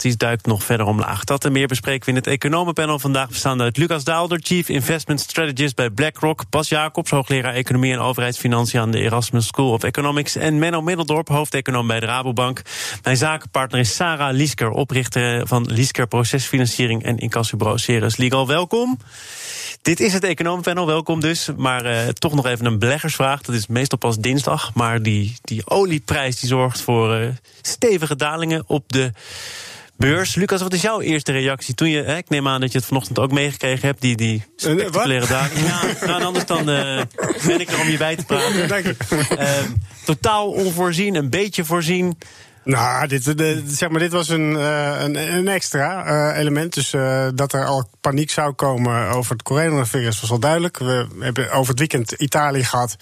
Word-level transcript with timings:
Die 0.00 0.16
duikt 0.16 0.46
nog 0.46 0.64
verder 0.64 0.86
omlaag. 0.86 1.24
Dat 1.24 1.44
en 1.44 1.52
meer 1.52 1.66
bespreken 1.66 2.04
we 2.04 2.10
in 2.10 2.16
het 2.16 2.26
economenpanel 2.26 2.98
vandaag. 2.98 3.28
Bestaande 3.28 3.64
uit 3.64 3.76
Lucas 3.76 4.04
Daalder, 4.04 4.40
Chief 4.42 4.68
Investment 4.68 5.20
Strategist 5.20 5.76
bij 5.76 5.90
BlackRock. 5.90 6.50
Bas 6.50 6.68
Jacobs, 6.68 7.10
hoogleraar 7.10 7.54
Economie 7.54 7.92
en 7.92 7.98
Overheidsfinanciën 7.98 8.80
aan 8.80 8.90
de 8.90 8.98
Erasmus 8.98 9.46
School 9.46 9.72
of 9.72 9.82
Economics. 9.82 10.36
En 10.36 10.58
Menno 10.58 10.82
Middeldorp, 10.82 11.28
hoofdeconoom 11.28 11.86
bij 11.86 12.00
de 12.00 12.06
Rabobank. 12.06 12.62
Mijn 13.02 13.16
zakenpartner 13.16 13.80
is 13.80 13.94
Sarah 13.94 14.34
Liesker, 14.34 14.70
oprichter 14.70 15.46
van 15.46 15.72
Liesker 15.72 16.06
Procesfinanciering 16.06 17.02
en 17.02 17.18
Incassobureau 17.18 17.78
Ceres 17.78 18.16
Legal. 18.16 18.46
Welkom. 18.46 18.98
Dit 19.82 20.00
is 20.00 20.12
het 20.12 20.24
economenpanel, 20.24 20.86
welkom 20.86 21.20
dus. 21.20 21.48
Maar 21.56 21.86
uh, 21.86 22.08
toch 22.08 22.34
nog 22.34 22.46
even 22.46 22.66
een 22.66 22.78
beleggersvraag. 22.78 23.42
Dat 23.42 23.54
is 23.54 23.66
meestal 23.66 23.98
pas 23.98 24.18
dinsdag. 24.18 24.74
Maar 24.74 25.02
die, 25.02 25.36
die 25.42 25.62
olieprijs 25.70 26.40
die 26.40 26.48
zorgt 26.48 26.80
voor 26.80 27.16
uh, 27.16 27.28
stevige 27.62 28.16
dalingen 28.16 28.64
op 28.66 28.92
de 28.92 29.12
beurs. 29.98 30.34
Lucas, 30.34 30.62
wat 30.62 30.72
is 30.72 30.82
jouw 30.82 31.00
eerste 31.00 31.32
reactie 31.32 31.74
toen 31.74 31.88
je... 31.88 32.02
Hè, 32.02 32.16
ik 32.16 32.28
neem 32.28 32.48
aan 32.48 32.60
dat 32.60 32.72
je 32.72 32.78
het 32.78 32.86
vanochtend 32.86 33.18
ook 33.18 33.32
meegekregen 33.32 33.86
hebt, 33.86 34.00
die, 34.00 34.16
die 34.16 34.44
spectaculaire 34.56 35.26
dagen. 35.26 35.64
Ja, 35.64 36.06
nou, 36.06 36.22
anders 36.22 36.46
dan 36.46 36.70
uh, 36.70 37.02
ben 37.46 37.60
ik 37.60 37.70
er 37.70 37.80
om 37.80 37.88
je 37.88 37.96
bij 37.96 38.16
te 38.16 38.24
praten. 38.24 38.68
Dank 38.68 38.84
je. 38.84 38.96
Uh, 39.38 39.48
totaal 40.04 40.50
onvoorzien, 40.50 41.14
een 41.14 41.30
beetje 41.30 41.64
voorzien. 41.64 42.18
Nou, 42.64 43.06
dit, 43.06 43.38
de, 43.38 43.62
zeg 43.66 43.88
maar, 43.88 44.00
dit 44.00 44.12
was 44.12 44.28
een, 44.28 44.52
uh, 44.52 45.00
een, 45.00 45.36
een, 45.36 45.48
extra 45.48 46.06
uh, 46.06 46.38
element. 46.38 46.74
Dus 46.74 46.92
uh, 46.92 47.28
dat 47.34 47.52
er 47.52 47.64
al 47.64 47.90
paniek 48.00 48.30
zou 48.30 48.52
komen 48.52 49.08
over 49.08 49.32
het 49.32 49.42
coronavirus 49.42 50.20
was 50.20 50.30
al 50.30 50.38
duidelijk. 50.38 50.78
We 50.78 51.06
hebben 51.18 51.50
over 51.50 51.70
het 51.70 51.78
weekend 51.78 52.12
Italië 52.12 52.64
gehad 52.64 52.96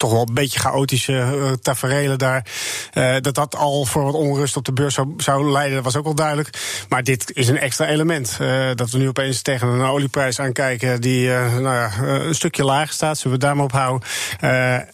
toch 0.00 0.10
wel 0.10 0.26
een 0.28 0.34
beetje 0.34 0.58
chaotische 0.58 1.12
uh, 1.12 1.52
taferelen 1.52 2.18
daar. 2.18 2.46
Uh, 2.94 3.16
dat 3.20 3.34
dat 3.34 3.56
al 3.56 3.84
voor 3.84 4.04
wat 4.04 4.14
onrust 4.14 4.56
op 4.56 4.64
de 4.64 4.72
beurs 4.72 4.94
zou, 4.94 5.14
zou 5.16 5.50
leiden, 5.50 5.82
was 5.82 5.96
ook 5.96 6.04
wel 6.04 6.14
duidelijk. 6.14 6.48
Maar 6.88 7.02
dit 7.02 7.30
is 7.34 7.48
een 7.48 7.58
extra 7.58 7.86
element. 7.86 8.38
Uh, 8.40 8.70
dat 8.74 8.90
we 8.90 8.98
nu 8.98 9.08
opeens 9.08 9.42
tegen 9.42 9.68
een 9.68 9.80
olieprijs 9.80 10.40
aankijken 10.40 11.00
die 11.00 11.28
nou 11.28 11.62
ja, 11.62 11.90
een 11.98 12.34
stukje 12.34 12.64
lager 12.64 12.92
staat. 12.92 13.18
Zullen 13.18 13.38
we 13.38 13.44
daar 13.44 13.56
maar 13.56 13.64
op 13.64 13.72
houden? 13.72 14.08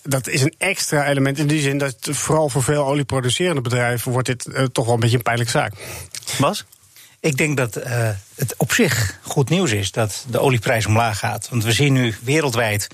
dat 0.03 0.29
is 0.29 0.43
een 0.43 0.55
extra 0.59 1.07
element 1.07 1.39
in 1.39 1.47
die 1.47 1.61
zin 1.61 1.79
dat 1.79 1.97
vooral 2.01 2.48
voor 2.48 2.63
veel 2.63 2.87
olieproducerende 2.87 3.61
bedrijven 3.61 4.13
wordt 4.13 4.27
dit 4.27 4.48
toch 4.73 4.85
wel 4.85 4.95
een 4.95 5.01
beetje 5.01 5.17
een 5.17 5.23
pijnlijke 5.23 5.53
zaak. 5.53 5.73
Bas? 6.41 6.65
Ik 7.20 7.36
denk 7.36 7.56
dat 7.56 7.78
uh, 7.78 8.09
het 8.34 8.55
op 8.56 8.72
zich 8.72 9.19
goed 9.22 9.48
nieuws 9.48 9.72
is 9.72 9.92
dat 9.92 10.25
de 10.31 10.39
olieprijs 10.39 10.86
omlaag 10.86 11.19
gaat. 11.19 11.48
Want 11.48 11.64
we 11.64 11.73
zien 11.73 11.92
nu 11.92 12.14
wereldwijd 12.23 12.86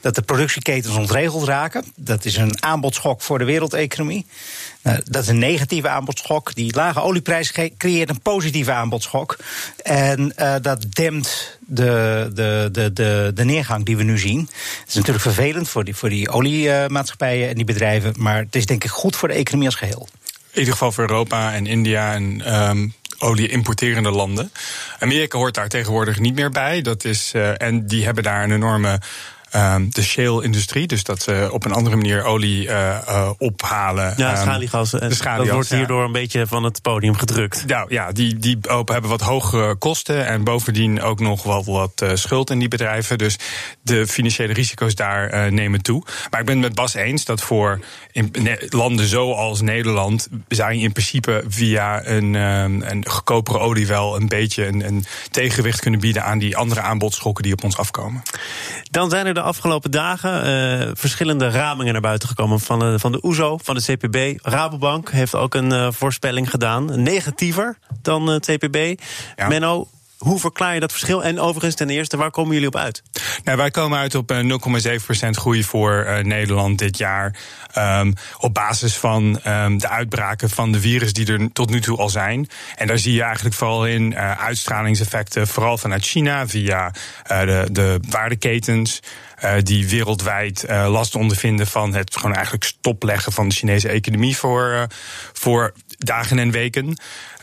dat 0.00 0.14
de 0.14 0.22
productieketens 0.22 0.96
ontregeld 0.96 1.44
raken. 1.44 1.84
Dat 1.96 2.24
is 2.24 2.36
een 2.36 2.62
aanbodschok 2.62 3.22
voor 3.22 3.38
de 3.38 3.44
wereldeconomie. 3.44 4.26
Uh, 4.82 4.94
dat 5.04 5.22
is 5.22 5.28
een 5.28 5.38
negatieve 5.38 5.88
aanbodschok. 5.88 6.54
Die 6.54 6.74
lage 6.74 7.00
olieprijs 7.00 7.52
creëert 7.76 8.08
een 8.08 8.20
positieve 8.20 8.72
aanbodschok. 8.72 9.36
En 9.82 10.32
uh, 10.38 10.54
dat 10.62 10.94
dempt 10.94 11.58
de, 11.60 12.30
de, 12.34 12.68
de, 12.72 13.32
de, 13.34 13.44
neergang 13.44 13.84
die 13.84 13.96
we 13.96 14.02
nu 14.02 14.18
zien. 14.18 14.40
Het 14.40 14.88
is 14.88 14.94
natuurlijk 14.94 15.24
vervelend 15.24 15.68
voor 15.68 15.84
die, 15.84 15.96
voor 15.96 16.08
die 16.08 16.30
oliemaatschappijen 16.30 17.48
en 17.48 17.54
die 17.54 17.64
bedrijven. 17.64 18.14
Maar 18.16 18.38
het 18.38 18.56
is 18.56 18.66
denk 18.66 18.84
ik 18.84 18.90
goed 18.90 19.16
voor 19.16 19.28
de 19.28 19.34
economie 19.34 19.66
als 19.66 19.76
geheel. 19.76 20.08
In 20.50 20.58
ieder 20.58 20.72
geval 20.72 20.92
voor 20.92 21.04
Europa 21.08 21.52
en 21.52 21.66
India 21.66 22.14
en 22.14 22.54
um, 22.54 22.94
olie-importerende 23.18 24.10
landen. 24.10 24.52
Amerika 24.98 25.38
hoort 25.38 25.54
daar 25.54 25.68
tegenwoordig 25.68 26.18
niet 26.18 26.34
meer 26.34 26.50
bij. 26.50 26.82
Dat 26.82 27.04
is, 27.04 27.32
uh, 27.36 27.62
en 27.62 27.86
die 27.86 28.04
hebben 28.04 28.22
daar 28.22 28.44
een 28.44 28.52
enorme 28.52 29.00
de 29.88 30.02
shale-industrie. 30.02 30.86
Dus 30.86 31.02
dat 31.02 31.22
ze 31.22 31.48
op 31.52 31.64
een 31.64 31.72
andere 31.72 31.96
manier 31.96 32.24
olie 32.24 32.66
uh, 32.66 32.98
uh, 33.08 33.30
ophalen. 33.38 34.14
Ja, 34.16 34.36
schaliegas. 34.36 34.92
Um, 34.92 35.00
de 35.00 35.14
schaliegas, 35.14 35.46
dat 35.46 35.54
wordt 35.54 35.70
hierdoor 35.70 36.04
een 36.04 36.12
beetje 36.12 36.46
van 36.46 36.64
het 36.64 36.82
podium 36.82 37.16
gedrukt. 37.16 37.66
Nou 37.66 37.86
ja, 37.88 38.12
die, 38.12 38.36
die 38.36 38.58
hebben 38.84 39.10
wat 39.10 39.20
hogere 39.20 39.74
kosten. 39.74 40.26
En 40.26 40.44
bovendien 40.44 41.02
ook 41.02 41.20
nog 41.20 41.42
wat, 41.42 41.64
wat 41.64 42.04
schuld 42.14 42.50
in 42.50 42.58
die 42.58 42.68
bedrijven. 42.68 43.18
Dus 43.18 43.38
de 43.82 44.06
financiële 44.06 44.52
risico's 44.52 44.94
daar 44.94 45.52
nemen 45.52 45.82
toe. 45.82 46.02
Maar 46.30 46.40
ik 46.40 46.46
ben 46.46 46.56
het 46.56 46.64
met 46.64 46.74
Bas 46.74 46.94
eens 46.94 47.24
dat 47.24 47.42
voor 47.42 47.80
landen 48.68 49.06
zoals 49.06 49.60
Nederland. 49.60 50.28
zou 50.48 50.72
je 50.72 50.80
in 50.80 50.92
principe 50.92 51.44
via 51.48 52.06
een, 52.06 52.34
um, 52.34 52.82
een 52.82 53.08
goedkopere 53.08 53.58
olie 53.58 53.86
wel 53.86 54.16
een 54.16 54.28
beetje 54.28 54.66
een, 54.66 54.86
een 54.86 55.04
tegenwicht 55.30 55.80
kunnen 55.80 56.00
bieden 56.00 56.24
aan 56.24 56.38
die 56.38 56.56
andere 56.56 56.80
aanbodschokken 56.80 57.42
die 57.42 57.52
op 57.52 57.64
ons 57.64 57.76
afkomen. 57.76 58.22
Dan 58.90 59.10
zijn 59.10 59.26
er 59.26 59.34
de 59.34 59.40
afgelopen 59.46 59.90
dagen 59.90 60.46
uh, 60.46 60.90
verschillende 60.94 61.48
ramingen 61.50 61.92
naar 61.92 62.02
buiten 62.02 62.28
gekomen. 62.28 62.60
Van 62.60 62.78
de, 62.78 62.98
van 62.98 63.12
de 63.12 63.24
OESO, 63.24 63.58
van 63.62 63.74
de 63.74 63.82
CPB. 63.82 64.46
Rabobank 64.46 65.10
heeft 65.10 65.34
ook 65.34 65.54
een 65.54 65.72
uh, 65.72 65.88
voorspelling 65.90 66.50
gedaan. 66.50 67.02
Negatiever 67.02 67.78
dan 68.02 68.26
het 68.26 68.46
CPB. 68.46 69.00
Ja. 69.36 69.48
Menno, 69.48 69.88
hoe 70.18 70.40
verklaar 70.40 70.74
je 70.74 70.80
dat 70.80 70.90
verschil? 70.90 71.24
En 71.24 71.40
overigens, 71.40 71.74
ten 71.74 71.90
eerste, 71.90 72.16
waar 72.16 72.30
komen 72.30 72.52
jullie 72.52 72.68
op 72.68 72.76
uit? 72.76 73.02
Nou, 73.44 73.56
wij 73.56 73.70
komen 73.70 73.98
uit 73.98 74.14
op 74.14 74.32
0,7% 74.32 75.30
groei 75.30 75.64
voor 75.64 76.04
uh, 76.06 76.18
Nederland 76.18 76.78
dit 76.78 76.98
jaar. 76.98 77.36
Um, 77.78 78.14
op 78.38 78.54
basis 78.54 78.96
van 78.96 79.40
um, 79.46 79.78
de 79.78 79.88
uitbraken 79.88 80.50
van 80.50 80.72
de 80.72 80.80
virus 80.80 81.12
die 81.12 81.32
er 81.32 81.52
tot 81.52 81.70
nu 81.70 81.80
toe 81.80 81.98
al 81.98 82.08
zijn. 82.08 82.48
En 82.76 82.86
daar 82.86 82.98
zie 82.98 83.14
je 83.14 83.22
eigenlijk 83.22 83.54
vooral 83.54 83.86
in 83.86 84.12
uh, 84.12 84.30
uitstralingseffecten, 84.40 85.46
vooral 85.46 85.78
vanuit 85.78 86.04
China 86.04 86.48
via 86.48 86.92
de, 87.26 87.68
de 87.72 88.00
waardeketens. 88.08 89.00
Die 89.62 89.88
wereldwijd 89.88 90.64
last 90.68 91.14
ondervinden 91.14 91.66
van 91.66 91.94
het 91.94 92.16
gewoon 92.16 92.34
eigenlijk 92.34 92.64
stopleggen 92.64 93.32
van 93.32 93.48
de 93.48 93.54
Chinese 93.54 93.88
economie 93.88 94.36
voor, 94.36 94.86
voor 95.32 95.72
dagen 95.98 96.38
en 96.38 96.50
weken. 96.50 96.96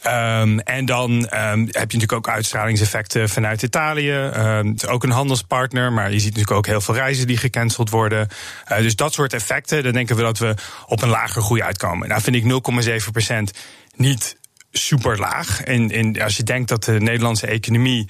Um, 0.08 0.59
en 0.59 0.86
dan 0.86 1.12
um, 1.12 1.62
heb 1.62 1.91
je 1.91 1.97
natuurlijk 1.97 2.14
ook 2.14 2.30
uitstralingseffecten 2.30 3.30
vanuit 3.30 3.62
Italië. 3.62 4.12
Um, 4.12 4.68
het 4.68 4.84
is 4.84 4.90
ook 4.90 5.03
een 5.03 5.12
handelspartner, 5.12 5.94
maar 5.94 6.12
je 6.12 6.19
ziet 6.19 6.36
natuurlijk 6.36 6.58
ook 6.58 6.66
heel 6.66 6.81
veel 6.81 6.96
reizen 6.96 7.28
die 7.28 7.38
gecanceld 7.38 7.90
worden. 7.90 8.28
Uh, 8.72 8.78
dus 8.78 8.96
dat 8.96 9.14
soort 9.14 9.34
effecten, 9.34 9.84
dan 9.84 9.91
denken 9.91 10.16
we 10.16 10.22
dat 10.22 10.38
we 10.38 10.56
op 10.88 11.02
een 11.02 11.09
lager 11.09 11.41
groei 11.41 11.62
uitkomen. 11.62 12.08
Nou 12.08 12.22
vind 12.22 12.36
ik 12.36 12.44
0,7% 13.53 13.59
niet 13.96 14.38
super 14.72 15.20
laag. 15.20 15.62
En, 15.62 15.91
en 15.91 16.22
als 16.22 16.38
je 16.38 16.44
denkt 16.44 16.70
dat 16.70 16.84
de 16.84 17.00
Nederlandse 17.00 17.47
economie 17.47 18.08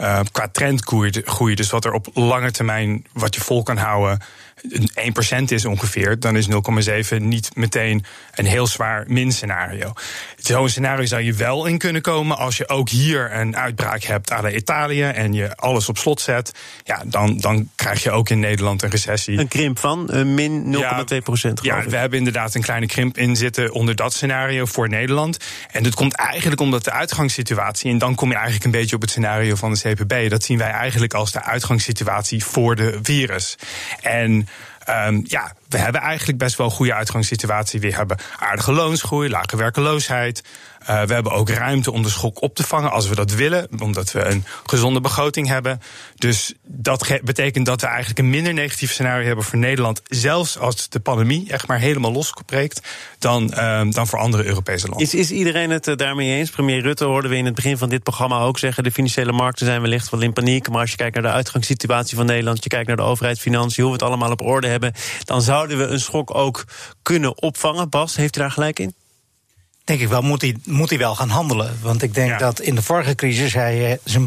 uh, 0.00 0.20
qua 0.32 0.48
trend 0.52 0.82
groeit, 1.24 1.56
dus 1.56 1.70
wat 1.70 1.84
er 1.84 1.92
op 1.92 2.08
lange 2.14 2.50
termijn 2.50 3.06
wat 3.12 3.34
je 3.34 3.40
vol 3.40 3.62
kan 3.62 3.76
houden, 3.76 4.18
1% 4.64 5.44
is 5.44 5.64
ongeveer, 5.64 6.20
dan 6.20 6.36
is 6.36 6.48
0,7 6.48 7.16
niet 7.18 7.56
meteen 7.56 8.04
een 8.34 8.46
heel 8.46 8.66
zwaar 8.66 9.04
min-scenario. 9.06 9.92
Zo'n 10.36 10.68
scenario 10.68 11.06
zou 11.06 11.22
je 11.22 11.32
wel 11.32 11.66
in 11.66 11.78
kunnen 11.78 12.02
komen 12.02 12.38
als 12.38 12.56
je 12.56 12.68
ook 12.68 12.88
hier 12.88 13.34
een 13.34 13.56
uitbraak 13.56 14.02
hebt 14.02 14.32
aan 14.32 14.44
de 14.44 14.56
Italië 14.56 15.02
en 15.02 15.32
je 15.32 15.56
alles 15.56 15.88
op 15.88 15.98
slot 15.98 16.20
zet. 16.20 16.52
Ja, 16.84 17.02
dan, 17.06 17.36
dan 17.36 17.70
krijg 17.74 18.02
je 18.02 18.10
ook 18.10 18.28
in 18.28 18.40
Nederland 18.40 18.82
een 18.82 18.90
recessie. 18.90 19.38
Een 19.38 19.48
krimp 19.48 19.78
van 19.78 20.08
uh, 20.12 20.24
min 20.24 20.76
0,2 21.14 21.16
procent. 21.22 21.62
Ja, 21.62 21.78
ja 21.78 21.88
we 21.88 21.96
hebben 21.96 22.18
inderdaad 22.18 22.54
een 22.54 22.62
kleine 22.62 22.86
krimp 22.86 23.18
in 23.18 23.36
zitten 23.36 23.72
onder 23.72 23.94
dat 23.96 24.12
scenario 24.12 24.64
voor 24.64 24.88
Nederland. 24.88 25.36
En 25.70 25.82
dat 25.82 25.94
komt 25.94 26.14
eigenlijk 26.14 26.60
omdat 26.60 26.84
de 26.84 26.92
uitgangssituatie, 26.92 27.90
en 27.90 27.98
dan 27.98 28.14
kom 28.14 28.28
je 28.28 28.34
eigenlijk 28.34 28.64
een 28.64 28.70
beetje 28.70 28.96
op 28.96 29.02
het 29.02 29.10
scenario 29.10 29.54
van 29.54 29.70
de 29.70 29.76
CPB, 29.88 30.30
dat 30.30 30.42
zien 30.42 30.58
wij 30.58 30.70
eigenlijk 30.70 31.14
als 31.14 31.32
de 31.32 31.42
uitgangssituatie 31.42 32.44
voor 32.44 32.76
de 32.76 32.98
virus. 33.02 33.56
En 34.00 34.48
Um, 34.88 35.24
ja, 35.26 35.52
we 35.68 35.78
hebben 35.78 36.00
eigenlijk 36.00 36.38
best 36.38 36.56
wel 36.56 36.66
een 36.66 36.72
goede 36.72 36.94
uitgangssituatie. 36.94 37.80
We 37.80 37.94
hebben 37.94 38.18
aardige 38.38 38.72
loonsgroei, 38.72 39.28
lage 39.28 39.56
werkeloosheid. 39.56 40.42
Uh, 40.90 41.02
we 41.02 41.14
hebben 41.14 41.32
ook 41.32 41.48
ruimte 41.48 41.92
om 41.92 42.02
de 42.02 42.08
schok 42.08 42.42
op 42.42 42.54
te 42.54 42.62
vangen 42.62 42.90
als 42.90 43.08
we 43.08 43.14
dat 43.14 43.30
willen, 43.30 43.68
omdat 43.80 44.12
we 44.12 44.24
een 44.24 44.44
gezonde 44.66 45.00
begroting 45.00 45.48
hebben. 45.48 45.80
Dus 46.14 46.54
dat 46.62 47.20
betekent 47.24 47.66
dat 47.66 47.80
we 47.80 47.86
eigenlijk 47.86 48.18
een 48.18 48.30
minder 48.30 48.54
negatief 48.54 48.92
scenario 48.92 49.26
hebben 49.26 49.44
voor 49.44 49.58
Nederland, 49.58 50.00
zelfs 50.04 50.58
als 50.58 50.88
de 50.88 51.00
pandemie 51.00 51.50
echt 51.50 51.66
maar 51.66 51.78
helemaal 51.78 52.12
losgebreekt, 52.12 52.88
dan, 53.18 53.50
uh, 53.54 53.82
dan 53.90 54.06
voor 54.06 54.18
andere 54.18 54.44
Europese 54.44 54.86
landen. 54.86 55.06
Is, 55.06 55.14
is 55.14 55.30
iedereen 55.30 55.70
het 55.70 55.86
uh, 55.86 55.96
daarmee 55.96 56.36
eens? 56.36 56.50
Premier 56.50 56.80
Rutte 56.80 57.04
hoorden 57.04 57.30
we 57.30 57.36
in 57.36 57.44
het 57.44 57.54
begin 57.54 57.78
van 57.78 57.88
dit 57.88 58.02
programma 58.02 58.38
ook 58.38 58.58
zeggen: 58.58 58.84
de 58.84 58.92
financiële 58.92 59.32
markten 59.32 59.66
zijn 59.66 59.80
wellicht 59.80 60.10
wel 60.10 60.22
in 60.22 60.32
paniek. 60.32 60.68
Maar 60.68 60.80
als 60.80 60.90
je 60.90 60.96
kijkt 60.96 61.14
naar 61.14 61.22
de 61.22 61.30
uitgangssituatie 61.30 62.16
van 62.16 62.26
Nederland, 62.26 62.62
je 62.62 62.68
kijkt 62.68 62.86
naar 62.86 62.96
de 62.96 63.02
overheidsfinanciën, 63.02 63.84
hoe 63.84 63.92
we 63.92 63.98
het 63.98 64.08
allemaal 64.08 64.30
op 64.30 64.42
orde 64.42 64.66
hebben, 64.66 64.92
dan 65.24 65.42
zouden 65.42 65.78
we 65.78 65.84
een 65.84 66.00
schok 66.00 66.34
ook 66.34 66.64
kunnen 67.02 67.42
opvangen. 67.42 67.88
Bas, 67.88 68.16
heeft 68.16 68.36
u 68.36 68.40
daar 68.40 68.50
gelijk 68.50 68.78
in? 68.78 68.94
Denk 69.84 70.00
ik 70.00 70.08
wel, 70.08 70.22
moet 70.22 70.42
hij, 70.42 70.56
moet 70.64 70.88
hij 70.88 70.98
wel 70.98 71.14
gaan 71.14 71.28
handelen. 71.28 71.78
Want 71.82 72.02
ik 72.02 72.14
denk 72.14 72.30
ja. 72.30 72.38
dat 72.38 72.60
in 72.60 72.74
de 72.74 72.82
vorige 72.82 73.14
crisis 73.14 73.54
hij 73.54 73.90
eh, 73.90 73.98
zijn 74.04 74.26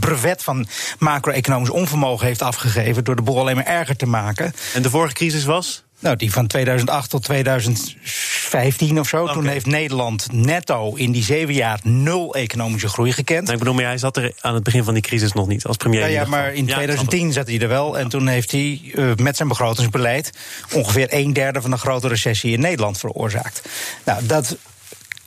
brevet 0.00 0.42
van 0.42 0.66
macro-economisch 0.98 1.70
onvermogen 1.70 2.26
heeft 2.26 2.42
afgegeven. 2.42 3.04
door 3.04 3.16
de 3.16 3.22
boel 3.22 3.38
alleen 3.38 3.56
maar 3.56 3.66
erger 3.66 3.96
te 3.96 4.06
maken. 4.06 4.54
En 4.74 4.82
de 4.82 4.90
vorige 4.90 5.14
crisis 5.14 5.44
was? 5.44 5.82
Nou, 5.98 6.16
die 6.16 6.32
van 6.32 6.46
2008 6.46 7.10
tot 7.10 7.24
2015 7.24 8.98
of 8.98 9.08
zo. 9.08 9.26
Toen 9.26 9.46
heeft 9.46 9.66
Nederland 9.66 10.32
netto 10.32 10.94
in 10.94 11.12
die 11.12 11.22
zeven 11.22 11.54
jaar 11.54 11.80
nul 11.82 12.34
economische 12.34 12.88
groei 12.88 13.12
gekend. 13.12 13.40
Nou, 13.40 13.52
ik 13.52 13.58
bedoel, 13.58 13.74
maar 13.74 13.84
hij 13.84 13.98
zat 13.98 14.16
er 14.16 14.32
aan 14.40 14.54
het 14.54 14.62
begin 14.62 14.84
van 14.84 14.94
die 14.94 15.02
crisis 15.02 15.32
nog 15.32 15.46
niet 15.46 15.64
als 15.64 15.76
premier. 15.76 16.00
Ja, 16.00 16.06
ja, 16.06 16.24
maar 16.24 16.52
in 16.52 16.54
Ja, 16.54 16.60
ik 16.60 16.66
snap 16.66 16.76
2010 16.76 17.32
zat 17.32 17.46
hij 17.46 17.60
er 17.60 17.68
wel. 17.68 17.98
En 17.98 18.08
toen 18.08 18.26
heeft 18.26 18.50
hij 18.50 18.80
eh, 18.94 19.14
met 19.16 19.36
zijn 19.36 19.48
begrotingsbeleid 19.48 20.30
ongeveer 20.72 21.06
een 21.10 21.32
derde 21.32 21.60
van 21.60 21.70
de 21.70 21.76
grote 21.76 22.08
recessie 22.08 22.52
in 22.52 22.60
Nederland 22.60 22.98
veroorzaakt. 22.98 23.62
Nou, 24.04 24.26
dat 24.26 24.56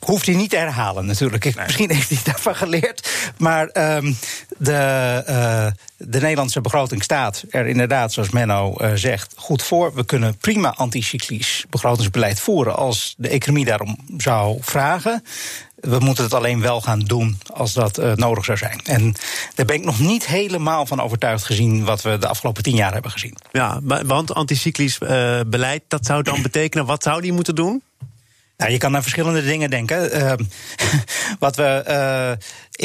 hoeft 0.08 0.26
hij 0.26 0.34
niet 0.34 0.50
te 0.50 0.56
herhalen 0.56 1.06
natuurlijk. 1.06 1.56
Misschien 1.66 1.90
heeft 1.90 2.08
hij 2.08 2.18
daarvan 2.24 2.56
geleerd. 2.56 3.08
Maar 3.38 3.68
ehm, 3.68 4.12
de, 4.58 4.72
eh, 5.26 5.66
de 5.96 6.20
Nederlandse 6.20 6.60
begroting 6.60 7.02
staat 7.02 7.44
er 7.50 7.66
inderdaad, 7.66 8.12
zoals 8.12 8.30
Menno 8.30 8.76
eh, 8.76 8.92
zegt, 8.94 9.34
goed 9.36 9.62
voor. 9.62 9.94
We 9.94 10.04
kunnen 10.04 10.36
prima 10.36 10.74
anticyclisch 10.74 11.64
begrotingsbeleid 11.70 12.40
voeren 12.40 12.76
als 12.76 13.14
de 13.18 13.28
economie 13.28 13.64
daarom 13.64 13.98
zou 14.16 14.58
vragen. 14.60 15.24
We 15.74 15.98
moeten 15.98 16.24
het 16.24 16.34
alleen 16.34 16.60
wel 16.60 16.80
gaan 16.80 17.00
doen 17.00 17.38
als 17.52 17.72
dat 17.72 17.98
eh, 17.98 18.12
nodig 18.14 18.44
zou 18.44 18.58
zijn. 18.58 18.80
En 18.84 19.14
daar 19.54 19.66
ben 19.66 19.76
ik 19.76 19.84
nog 19.84 19.98
niet 19.98 20.26
helemaal 20.26 20.86
van 20.86 21.00
overtuigd 21.00 21.44
gezien 21.44 21.84
wat 21.84 22.02
we 22.02 22.18
de 22.18 22.28
afgelopen 22.28 22.62
tien 22.62 22.76
jaar 22.76 22.92
hebben 22.92 23.10
gezien. 23.10 23.36
Ja, 23.52 23.80
want 24.06 24.34
anticyclisch 24.34 24.98
beleid, 25.46 25.82
dat 25.88 26.06
zou 26.06 26.22
dan 26.22 26.42
betekenen, 26.42 26.86
wat 26.86 27.02
zou 27.02 27.20
die 27.20 27.32
moeten 27.32 27.54
doen? 27.54 27.82
Nou, 28.58 28.70
je 28.70 28.78
kan 28.78 28.94
aan 28.96 29.02
verschillende 29.02 29.42
dingen 29.42 29.70
denken. 29.70 30.12
Ehm, 30.12 30.42
wat 31.44 31.56
we 31.56 31.62
eh, 31.62 32.32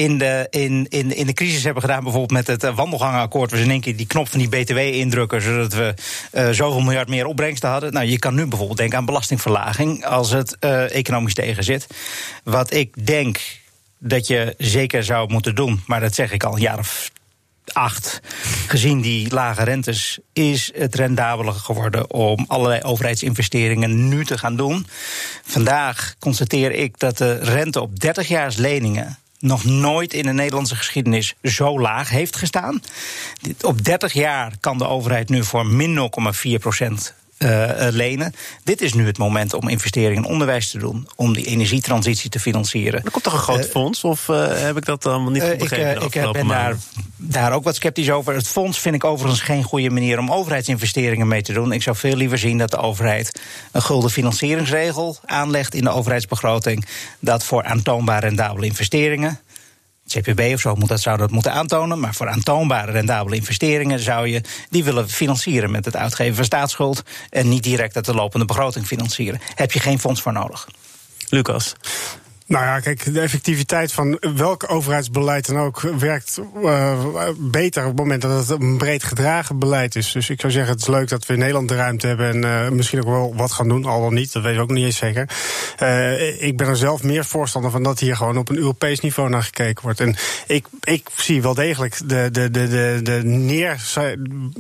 in, 0.04 0.18
de, 0.18 0.48
in, 0.50 0.86
in, 0.90 1.16
in 1.16 1.26
de 1.26 1.34
crisis 1.34 1.64
hebben 1.64 1.82
gedaan, 1.82 2.04
bijvoorbeeld 2.04 2.32
met 2.32 2.48
het 2.48 2.64
eh, 2.64 2.76
wandelgangenakkoord, 2.76 3.52
was 3.52 3.60
in 3.60 3.70
één 3.70 3.82
keer 3.82 3.96
die 3.96 4.08
knop 4.08 4.30
van 4.30 4.40
die 4.40 4.50
BTW 4.50 4.78
indrukken, 4.78 5.42
zodat 5.42 5.74
we 5.74 5.94
eh, 6.32 6.50
zoveel 6.50 6.82
miljard 6.82 7.10
meer 7.10 7.26
opbrengsten 7.26 7.70
hadden. 7.70 7.94
Nou, 7.94 8.06
je 8.06 8.20
kan 8.20 8.36
nu 8.36 8.46
bijvoorbeeld 8.46 8.78
denken 8.78 8.98
aan 8.98 9.06
belastingverlaging 9.06 10.06
als 10.06 10.32
het 10.32 10.60
economisch 10.90 11.34
tegen 11.34 11.64
zit. 11.64 11.88
Wat 12.44 12.74
ik 12.74 13.06
denk 13.06 13.40
dat 13.98 14.28
je 14.28 14.56
zeker 14.58 15.04
zou 15.04 15.32
moeten 15.32 15.56
doen, 15.56 15.84
maar 15.88 16.00
dat 16.00 16.16
zeg 16.16 16.32
ik 16.32 16.44
al 16.44 16.54
een 16.54 16.62
jaar 16.62 16.80
of 16.80 17.12
acht, 17.72 18.20
gezien 18.68 19.02
die 19.02 19.34
lage 19.34 19.64
rentes, 19.64 20.20
is 20.34 20.72
het 20.76 20.96
rendabeler 20.96 21.54
geworden 21.54 22.12
om 22.12 22.46
allerlei 22.48 22.82
overheidsinvesteringen 22.82 24.08
nu 24.08 24.26
te 24.26 24.38
gaan 24.38 24.56
doen. 24.56 24.88
Vandaag 25.46 26.16
constateer 26.20 26.72
ik 26.72 27.00
dat 27.00 27.18
de 27.18 27.34
rente 27.34 27.82
op 27.82 28.00
30 28.00 28.28
jaar 28.28 28.54
leningen 28.58 29.18
nog 29.40 29.64
nooit 29.64 30.14
in 30.14 30.24
de 30.24 30.34
Nederlandse 30.34 30.76
geschiedenis 30.76 31.34
zo 31.42 31.80
laag 31.80 32.10
heeft 32.10 32.36
gestaan. 32.36 32.82
Op 33.62 33.84
30 33.84 34.14
jaar 34.14 34.54
kan 34.60 34.78
de 34.78 34.88
overheid 34.88 35.30
nu 35.30 35.44
voor 35.44 35.66
min 35.66 36.10
0,4 36.56 36.60
procent 36.60 37.14
eh, 37.38 37.88
eh, 37.88 37.94
lenen. 37.94 38.34
Dit 38.64 38.82
is 38.82 38.94
nu 38.94 39.06
het 39.06 39.18
moment 39.18 39.54
om 39.54 39.68
investeringen 39.68 40.24
in 40.24 40.30
onderwijs 40.30 40.72
te 40.72 40.78
doen, 40.78 41.08
om 41.16 41.34
die 41.34 41.46
energietransitie 41.46 42.30
te 42.30 42.40
financieren. 42.40 43.04
Er 43.04 43.12
komt 43.12 43.24
toch 43.24 43.34
een 43.34 43.40
groot 43.40 43.66
Eh, 43.66 43.70
fonds? 43.70 44.04
Of 44.04 44.28
heb 44.28 44.78
ik 44.78 44.86
dat 44.86 45.06
allemaal 45.06 45.32
niet 45.32 45.44
goed 45.44 45.58
begrepen? 45.58 46.04
Ik, 46.04 46.12
ben 46.12 46.34
daar, 46.34 46.46
maanden? 46.46 46.82
daar 47.18 47.54
ook 47.54 47.64
wat 47.64 47.76
sceptisch 47.76 48.10
over. 48.10 48.34
Het 48.34 48.48
fonds 48.48 48.80
vind 48.80 48.96
ik 48.96 49.04
overigens 49.04 49.42
geen 49.42 49.64
goede 49.64 49.90
manier 49.90 50.20
om 50.20 50.32
overheidsinvesteringen 50.32 51.28
mee 51.28 51.42
te 51.42 51.54
doen. 51.54 51.72
Ik 51.72 51.84
zou 51.84 51.96
veel 51.96 52.16
liever 52.16 52.38
zien 52.38 52.58
dat 52.58 52.72
de 52.72 52.78
overheid 52.78 53.42
een 53.72 53.82
gulden 53.82 54.10
financieringsregel 54.10 55.18
aanlegt 55.26 55.76
in 55.76 55.84
de 55.84 55.90
overheidsbegroting. 55.90 56.86
Dat 57.20 57.44
voor 57.44 57.64
aantoonbare 57.64 58.28
rendabele 58.28 58.66
investeringen. 58.66 59.40
CPB 60.08 60.54
of 60.54 60.60
zo 60.60 60.76
moet 60.76 60.90
dat, 60.90 61.02
zou 61.02 61.18
dat 61.18 61.32
moeten 61.32 61.54
aantonen. 61.54 62.00
Maar 62.00 62.16
voor 62.16 62.30
aantoonbare 62.30 62.92
rendabele 62.92 63.36
investeringen 63.36 64.00
zou 64.00 64.28
je 64.28 64.42
die 64.70 64.84
willen 64.84 65.10
financieren 65.10 65.72
met 65.72 65.86
het 65.86 65.96
uitgeven 65.96 66.36
van 66.36 66.46
staatsschuld. 66.46 67.04
En 67.30 67.50
niet 67.50 67.64
direct 67.64 67.96
uit 67.96 68.06
de 68.06 68.14
lopende 68.14 68.46
begroting 68.46 68.86
financieren. 68.86 69.42
Heb 69.56 69.72
je 69.72 69.80
geen 69.80 70.00
fonds 70.00 70.22
voor 70.22 70.34
nodig. 70.34 70.68
Lucas. 71.30 71.76
Nou 72.54 72.66
ja, 72.66 72.80
kijk, 72.80 73.14
de 73.14 73.20
effectiviteit 73.20 73.92
van 73.92 74.18
welk 74.36 74.72
overheidsbeleid 74.72 75.48
dan 75.48 75.58
ook 75.58 75.82
werkt 75.82 76.42
eh, 76.64 77.00
beter 77.38 77.82
op 77.82 77.88
het 77.88 77.98
moment 77.98 78.22
dat 78.22 78.48
het 78.48 78.62
een 78.62 78.78
breed 78.78 79.04
gedragen 79.04 79.60
beleid 79.60 79.96
is. 79.96 80.12
Dus 80.12 80.30
ik 80.30 80.40
zou 80.40 80.54
zeggen, 80.54 80.72
het 80.72 80.82
is 80.82 80.88
leuk 80.88 81.10
dat 81.10 81.26
we 81.26 81.34
in 81.34 81.40
Nederland 81.40 81.70
de 81.70 81.76
ruimte 81.76 82.08
hebben 82.08 82.30
en 82.30 82.44
eh, 82.44 82.70
misschien 82.70 83.00
ook 83.00 83.08
wel 83.08 83.36
wat 83.36 83.52
gaan 83.52 83.68
doen, 83.68 83.86
al 83.86 84.02
dan 84.02 84.14
niet, 84.14 84.34
dat 84.34 84.44
weten 84.44 84.58
we 84.58 84.64
ook 84.64 84.72
niet 84.72 84.86
eens 84.86 84.98
zeker. 84.98 85.30
Eh, 85.78 86.42
ik 86.42 86.58
ben 86.58 86.68
er 86.68 86.78
zelf 86.78 87.04
meer 87.04 87.26
voorstander 87.26 87.72
van 87.72 87.84
dat 87.84 88.00
hier 88.00 88.16
gewoon 88.16 88.38
op 88.38 88.50
een 88.50 88.58
Europees 88.58 89.00
niveau 89.00 89.30
naar 89.30 89.44
gekeken 89.44 89.84
wordt. 89.84 90.00
En 90.00 90.16
ik, 90.48 90.66
ik 90.84 91.08
zie 91.16 91.42
wel 91.42 91.54
degelijk 91.54 92.10
de, 92.10 92.30
de, 92.32 92.52
de, 92.52 93.00
de, 93.04 93.22
neer, 93.24 93.82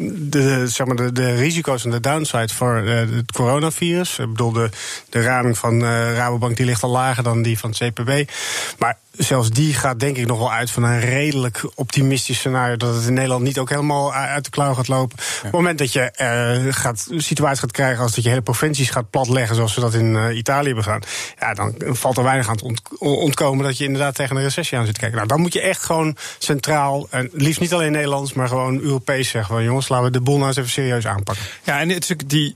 de, 0.06 0.68
zeg 0.68 0.88
maar 0.88 0.96
de, 0.96 1.12
de 1.12 1.34
risico's 1.34 1.86
en 1.86 1.92
de 1.92 2.00
downside 2.00 2.54
voor 2.54 2.76
het 2.76 3.32
coronavirus. 3.32 4.20
Ik 4.20 4.30
bedoel, 4.30 4.52
de, 4.52 4.70
de 5.10 5.22
raming 5.22 5.58
van 5.58 5.84
Rabobank 6.14 6.58
die 6.58 6.66
ligt 6.66 6.84
al 6.84 6.90
lager 6.90 7.24
dan 7.24 7.42
die 7.42 7.60
van 7.60 7.74
CPB. 7.90 8.32
Maar 8.78 8.98
zelfs 9.12 9.50
die 9.50 9.74
gaat 9.74 10.00
denk 10.00 10.18
ik 10.18 10.28
nog 10.28 10.38
wel 10.38 10.52
uit 10.52 10.72
van 10.72 10.84
een 10.84 11.00
redelijk 11.00 11.62
optimistisch 11.76 12.38
scenario. 12.38 12.78
Dat 12.78 12.96
het 12.96 13.06
in 13.06 13.14
Nederland 13.14 13.44
niet 13.44 13.58
ook 13.60 13.70
helemaal 13.70 14.14
uit 14.14 14.44
de 14.44 14.50
klauw 14.50 14.74
gaat 14.74 14.88
lopen. 14.88 15.18
Op 15.20 15.44
het 15.44 15.52
moment 15.52 15.78
dat 15.78 15.94
je 15.94 16.02
eh, 16.02 16.74
gaat, 16.74 17.08
een 17.10 17.22
situatie 17.22 17.60
gaat 17.60 17.72
krijgen 17.72 18.04
als 18.04 18.16
dat 18.16 18.24
je 18.24 18.30
hele 18.30 18.42
provincies 18.42 18.90
gaat 18.90 19.10
platleggen. 19.10 19.56
Zoals 19.56 19.76
we 19.76 19.82
dat 19.82 19.94
in 19.94 20.16
eh, 20.16 20.38
Italië 20.38 20.66
hebben 20.66 20.84
gedaan. 20.84 21.02
Ja, 21.40 21.54
dan 21.54 21.76
valt 21.80 22.18
er 22.18 22.24
weinig 22.24 22.50
aan 22.50 22.56
te 22.56 22.64
ont- 22.64 22.82
ontkomen 23.00 23.66
dat 23.66 23.78
je 23.78 23.84
inderdaad 23.84 24.16
tegen 24.16 24.36
een 24.36 24.44
recessie 24.44 24.78
aan 24.78 24.86
zit 24.86 24.94
te 24.94 25.00
kijken. 25.00 25.18
Nou, 25.18 25.30
dan 25.30 25.42
moet 25.42 25.54
je 25.54 25.62
echt 25.62 25.84
gewoon 25.84 26.16
centraal, 26.38 27.08
en 27.10 27.30
liefst 27.34 27.60
niet 27.60 27.74
alleen 27.74 27.92
Nederlands, 27.92 28.34
maar 28.34 28.48
gewoon 28.48 28.80
Europees 28.80 29.30
zeggen. 29.30 29.56
Van, 29.56 29.64
jongens, 29.64 29.90
laten 29.90 30.06
we 30.06 30.12
de 30.12 30.22
boel 30.22 30.36
nou 30.36 30.48
eens 30.48 30.58
even 30.58 30.70
serieus 30.70 31.08
aanpakken. 31.08 31.46
Ja, 31.64 31.80
en 31.80 31.90
het 31.90 32.16
die, 32.26 32.56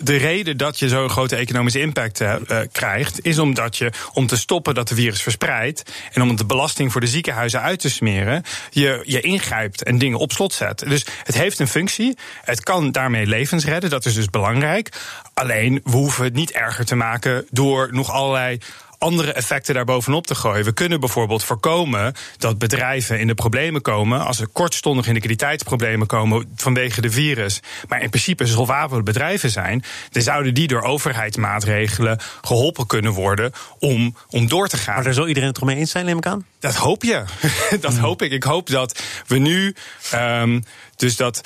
de 0.00 0.16
reden 0.16 0.56
dat 0.56 0.78
je 0.78 0.88
zo'n 0.88 1.10
grote 1.10 1.36
economische 1.36 1.80
impact 1.80 2.20
eh, 2.20 2.34
eh, 2.34 2.68
krijgt, 2.72 3.24
is 3.24 3.38
omdat 3.38 3.76
je 3.76 3.92
om 4.12 4.26
te 4.26 4.36
stoppen 4.36 4.74
dat 4.74 4.88
de 4.88 4.94
virus 4.94 5.22
verspreidt 5.22 5.92
en 6.12 6.22
om 6.22 6.36
de 6.36 6.46
belasting 6.46 6.92
voor 6.92 7.00
de 7.00 7.06
ziekenhuizen 7.06 7.60
uit 7.60 7.80
te 7.80 7.90
smeren, 7.90 8.42
je, 8.70 9.02
je 9.04 9.20
ingrijpt 9.20 9.82
en 9.82 9.98
dingen 9.98 10.18
op 10.18 10.32
slot 10.32 10.52
zet. 10.52 10.78
Dus 10.78 11.06
het 11.24 11.34
heeft 11.34 11.58
een 11.58 11.68
functie. 11.68 12.16
Het 12.44 12.60
kan 12.60 12.92
daarmee 12.92 13.26
levens 13.26 13.64
redden. 13.64 13.90
Dat 13.90 14.06
is 14.06 14.14
dus 14.14 14.30
belangrijk. 14.30 14.88
Alleen 15.34 15.80
we 15.84 15.90
hoeven 15.90 16.24
het 16.24 16.34
niet 16.34 16.50
erger 16.50 16.84
te 16.84 16.94
maken 16.94 17.46
door 17.50 17.88
nog 17.92 18.10
allerlei 18.10 18.58
andere 19.00 19.32
effecten 19.32 19.74
daarbovenop 19.74 20.26
te 20.26 20.34
gooien. 20.34 20.64
We 20.64 20.72
kunnen 20.72 21.00
bijvoorbeeld 21.00 21.44
voorkomen 21.44 22.14
dat 22.38 22.58
bedrijven 22.58 23.20
in 23.20 23.26
de 23.26 23.34
problemen 23.34 23.82
komen 23.82 24.24
als 24.26 24.40
er 24.40 24.48
kortstondig 24.48 25.06
in 25.06 25.12
liquiditeitsproblemen 25.12 26.06
komen 26.06 26.52
vanwege 26.56 27.00
de 27.00 27.10
virus, 27.10 27.60
maar 27.88 28.02
in 28.02 28.08
principe 28.08 28.46
solvabele 28.46 29.02
bedrijven 29.02 29.50
zijn, 29.50 29.84
dan 30.10 30.22
zouden 30.22 30.54
die 30.54 30.66
door 30.66 30.82
overheidsmaatregelen 30.82 32.18
geholpen 32.40 32.86
kunnen 32.86 33.12
worden 33.12 33.52
om, 33.78 34.16
om 34.28 34.48
door 34.48 34.68
te 34.68 34.76
gaan. 34.76 34.94
Maar 34.94 35.04
daar 35.04 35.14
zal 35.14 35.28
iedereen 35.28 35.48
het 35.48 35.58
toch 35.58 35.68
mee 35.68 35.76
eens 35.76 35.90
zijn, 35.90 36.04
neem 36.04 36.18
ik 36.18 36.26
aan? 36.26 36.46
Dat 36.58 36.74
hoop 36.74 37.02
je. 37.02 37.24
dat 37.80 37.96
hoop 37.96 38.22
ik. 38.22 38.32
Ik 38.32 38.42
hoop 38.42 38.68
dat 38.68 39.02
we 39.26 39.38
nu 39.38 39.74
ehm, 40.10 40.60
dus 40.96 41.16
dat 41.16 41.40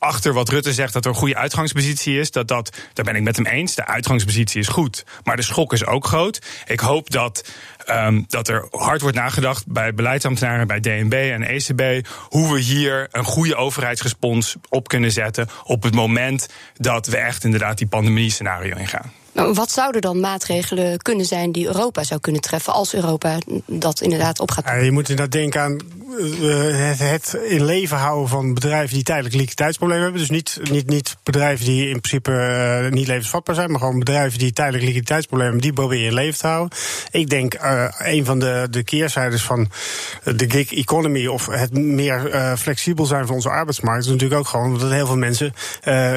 achter 0.00 0.32
wat 0.32 0.48
Rutte 0.48 0.72
zegt 0.72 0.92
dat 0.92 1.04
er 1.04 1.10
een 1.10 1.16
goede 1.16 1.36
uitgangspositie 1.36 2.18
is, 2.18 2.30
dat 2.30 2.48
dat, 2.48 2.76
daar 2.92 3.04
ben 3.04 3.16
ik 3.16 3.22
met 3.22 3.36
hem 3.36 3.46
eens. 3.46 3.74
De 3.74 3.86
uitgangspositie 3.86 4.60
is 4.60 4.68
goed, 4.68 5.04
maar 5.24 5.36
de 5.36 5.42
schok 5.42 5.72
is 5.72 5.86
ook 5.86 6.06
groot. 6.06 6.38
Ik 6.66 6.80
hoop 6.80 7.10
dat, 7.10 7.52
ehm, 7.84 8.22
dat 8.26 8.48
er 8.48 8.66
hard 8.70 9.00
wordt 9.00 9.16
nagedacht 9.16 9.66
bij 9.66 9.94
beleidsambtenaren, 9.94 10.66
bij 10.66 10.80
DNB 10.80 11.12
en 11.12 11.42
ECB, 11.42 12.06
hoe 12.28 12.52
we 12.52 12.60
hier 12.60 13.08
een 13.10 13.24
goede 13.24 13.56
overheidsrespons 13.56 14.56
op 14.68 14.88
kunnen 14.88 15.12
zetten 15.12 15.48
op 15.64 15.82
het 15.82 15.94
moment 15.94 16.48
dat 16.76 17.06
we 17.06 17.16
echt 17.16 17.44
inderdaad 17.44 17.78
die 17.78 17.86
pandemie-scenario 17.86 18.76
ingaan. 18.76 19.12
Wat 19.32 19.70
zouden 19.70 20.00
dan 20.00 20.20
maatregelen 20.20 20.98
kunnen 20.98 21.26
zijn 21.26 21.52
die 21.52 21.66
Europa 21.66 22.04
zou 22.04 22.20
kunnen 22.20 22.40
treffen 22.40 22.72
als 22.72 22.94
Europa 22.94 23.38
dat 23.66 24.00
inderdaad 24.00 24.40
op 24.40 24.50
gaat 24.50 24.64
Ja, 24.64 24.74
je 24.74 24.90
moet 24.90 25.08
inderdaad 25.08 25.32
denken 25.32 25.60
aan 25.60 25.78
eh, 26.18 26.98
het, 26.98 27.38
in 27.48 27.64
leven 27.64 27.96
houden 27.96 28.28
van 28.28 28.54
bedrijven 28.54 28.94
die 28.94 29.02
tijdelijk 29.02 29.34
liquiditeitsproblemen 29.34 30.02
hebben. 30.04 30.20
Dus 30.20 30.30
niet, 30.30 30.60
niet, 30.70 30.86
niet 30.86 31.16
bedrijven 31.22 31.64
die 31.64 31.88
in 31.88 32.00
principe 32.00 32.32
eh, 32.32 32.92
niet 32.92 33.06
levensvatbaar 33.06 33.54
zijn, 33.54 33.70
maar 33.70 33.80
gewoon 33.80 33.98
bedrijven 33.98 34.38
die 34.38 34.52
tijdelijk 34.52 34.84
liquiditeitsproblemen 34.84 35.52
hebben, 35.52 35.74
die 35.74 35.80
probeer 35.80 36.00
je 36.00 36.06
in 36.06 36.14
leven 36.14 36.38
te 36.38 36.46
houden. 36.46 36.78
Ik 37.10 37.30
denk 37.30 37.54
uh, 37.54 37.84
een 37.98 38.24
van 38.24 38.38
de, 38.38 38.66
de 38.70 38.82
keerzijdes 38.82 39.42
van 39.42 39.70
de 40.24 40.50
gig 40.50 40.72
economy 40.72 41.26
of 41.26 41.46
het 41.46 41.72
meer 41.72 42.30
flexibel 42.58 43.04
zijn 43.06 43.26
van 43.26 43.34
onze 43.34 43.48
arbeidsmarkt 43.48 44.04
is 44.04 44.10
natuurlijk 44.10 44.40
ook 44.40 44.48
gewoon 44.48 44.78
dat 44.78 44.90
heel 44.90 45.06
veel 45.06 45.16
mensen 45.16 45.54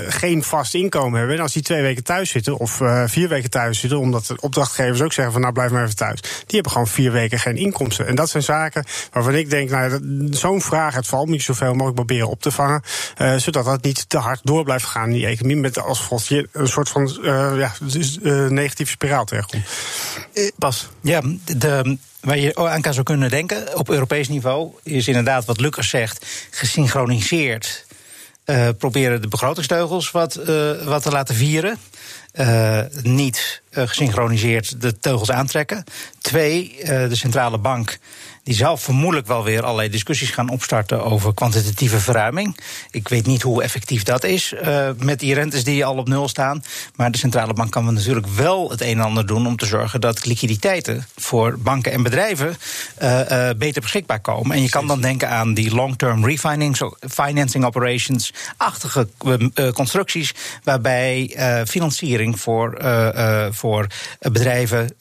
geen 0.07 0.43
vast 0.43 0.73
inkomen 0.73 1.17
hebben. 1.17 1.35
En 1.35 1.41
als 1.41 1.53
die 1.53 1.63
twee 1.63 1.81
weken 1.81 2.03
thuis 2.03 2.29
zitten 2.29 2.57
of 2.57 2.81
vier 3.09 3.27
weken 3.27 3.49
thuis 3.49 3.79
zitten, 3.79 3.99
omdat 3.99 4.25
de 4.25 4.35
opdrachtgevers 4.39 5.01
ook 5.01 5.13
zeggen 5.13 5.33
van 5.33 5.41
nou 5.41 5.53
blijf 5.53 5.71
maar 5.71 5.83
even 5.83 5.95
thuis, 5.95 6.21
die 6.21 6.31
hebben 6.47 6.71
gewoon 6.71 6.87
vier 6.87 7.11
weken 7.11 7.39
geen 7.39 7.57
inkomsten. 7.57 8.07
En 8.07 8.15
dat 8.15 8.29
zijn 8.29 8.43
zaken 8.43 8.85
waarvan 9.11 9.35
ik 9.35 9.49
denk, 9.49 9.69
nou, 9.69 9.99
zo'n 10.29 10.61
vraag 10.61 10.95
het 10.95 11.07
valt 11.07 11.27
moet 11.27 11.37
je 11.37 11.43
zoveel 11.43 11.71
mogelijk 11.71 11.95
proberen 11.95 12.29
op 12.29 12.41
te 12.41 12.51
vangen, 12.51 12.81
uh, 13.17 13.35
zodat 13.35 13.65
dat 13.65 13.83
niet 13.83 14.09
te 14.09 14.17
hard 14.17 14.39
door 14.43 14.63
blijft 14.63 14.85
gaan 14.85 15.07
in 15.07 15.13
die 15.13 15.25
economie, 15.25 15.57
met 15.57 15.79
als 15.79 15.99
gevolg 15.99 16.23
je 16.23 16.49
een 16.51 16.67
soort 16.67 16.89
van 16.89 17.17
uh, 17.21 17.53
ja, 17.57 17.71
dus, 17.81 18.19
uh, 18.21 18.47
negatieve 18.47 18.91
spiraal 18.91 19.25
terechtkomt. 19.25 19.65
Bas. 20.55 20.89
Ja, 21.01 21.21
de, 21.57 21.97
waar 22.19 22.37
je 22.37 22.55
aan 22.55 22.81
kan 22.81 22.93
zou 22.93 23.05
kunnen 23.05 23.29
denken 23.29 23.77
op 23.77 23.89
Europees 23.89 24.27
niveau 24.27 24.71
is 24.83 25.07
inderdaad 25.07 25.45
wat 25.45 25.59
Lucas 25.59 25.89
zegt, 25.89 26.25
gesynchroniseerd 26.49 27.85
uh, 28.45 28.69
proberen 28.77 29.21
de 29.21 29.27
begrotingsteugels 29.27 30.11
wat, 30.11 30.39
uh, 30.47 30.83
wat 30.83 31.01
te 31.03 31.11
laten 31.11 31.35
vieren. 31.35 31.77
Uh, 32.39 32.81
niet 33.01 33.62
gesynchroniseerd 33.73 34.81
de 34.81 34.99
teugels 34.99 35.31
aantrekken. 35.31 35.83
Twee, 36.21 36.75
de 36.83 37.15
centrale 37.15 37.57
bank 37.57 37.99
die 38.43 38.55
zal 38.55 38.77
vermoedelijk 38.77 39.27
wel 39.27 39.43
weer 39.43 39.63
allerlei 39.63 39.89
discussies 39.89 40.29
gaan 40.29 40.49
opstarten 40.49 41.03
over 41.03 41.33
kwantitatieve 41.33 41.99
verruiming. 41.99 42.57
Ik 42.91 43.07
weet 43.07 43.25
niet 43.25 43.41
hoe 43.41 43.63
effectief 43.63 44.03
dat 44.03 44.23
is 44.23 44.53
uh, 44.53 44.89
met 44.97 45.19
die 45.19 45.33
rentes 45.33 45.63
die 45.63 45.85
al 45.85 45.97
op 45.97 46.07
nul 46.07 46.27
staan. 46.27 46.63
Maar 46.95 47.11
de 47.11 47.17
centrale 47.17 47.53
bank 47.53 47.71
kan 47.71 47.93
natuurlijk 47.93 48.27
wel 48.27 48.69
het 48.69 48.81
een 48.81 48.87
en 48.87 48.99
ander 48.99 49.27
doen 49.27 49.47
om 49.47 49.57
te 49.57 49.65
zorgen 49.65 50.01
dat 50.01 50.25
liquiditeiten 50.25 51.07
voor 51.15 51.57
banken 51.59 51.91
en 51.91 52.03
bedrijven 52.03 52.57
uh, 53.01 53.19
uh, 53.19 53.49
beter 53.57 53.81
beschikbaar 53.81 54.19
komen. 54.19 54.55
En 54.55 54.61
je 54.61 54.69
kan 54.69 54.87
dan 54.87 55.01
denken 55.01 55.29
aan 55.29 55.53
die 55.53 55.75
long-term 55.75 56.25
refinancing 56.25 57.65
operations-achtige 57.65 59.07
constructies, 59.73 60.33
waarbij 60.63 61.35
financiering 61.67 62.39
voor, 62.39 62.77
voor 63.63 63.87
bedrijven 64.19 64.95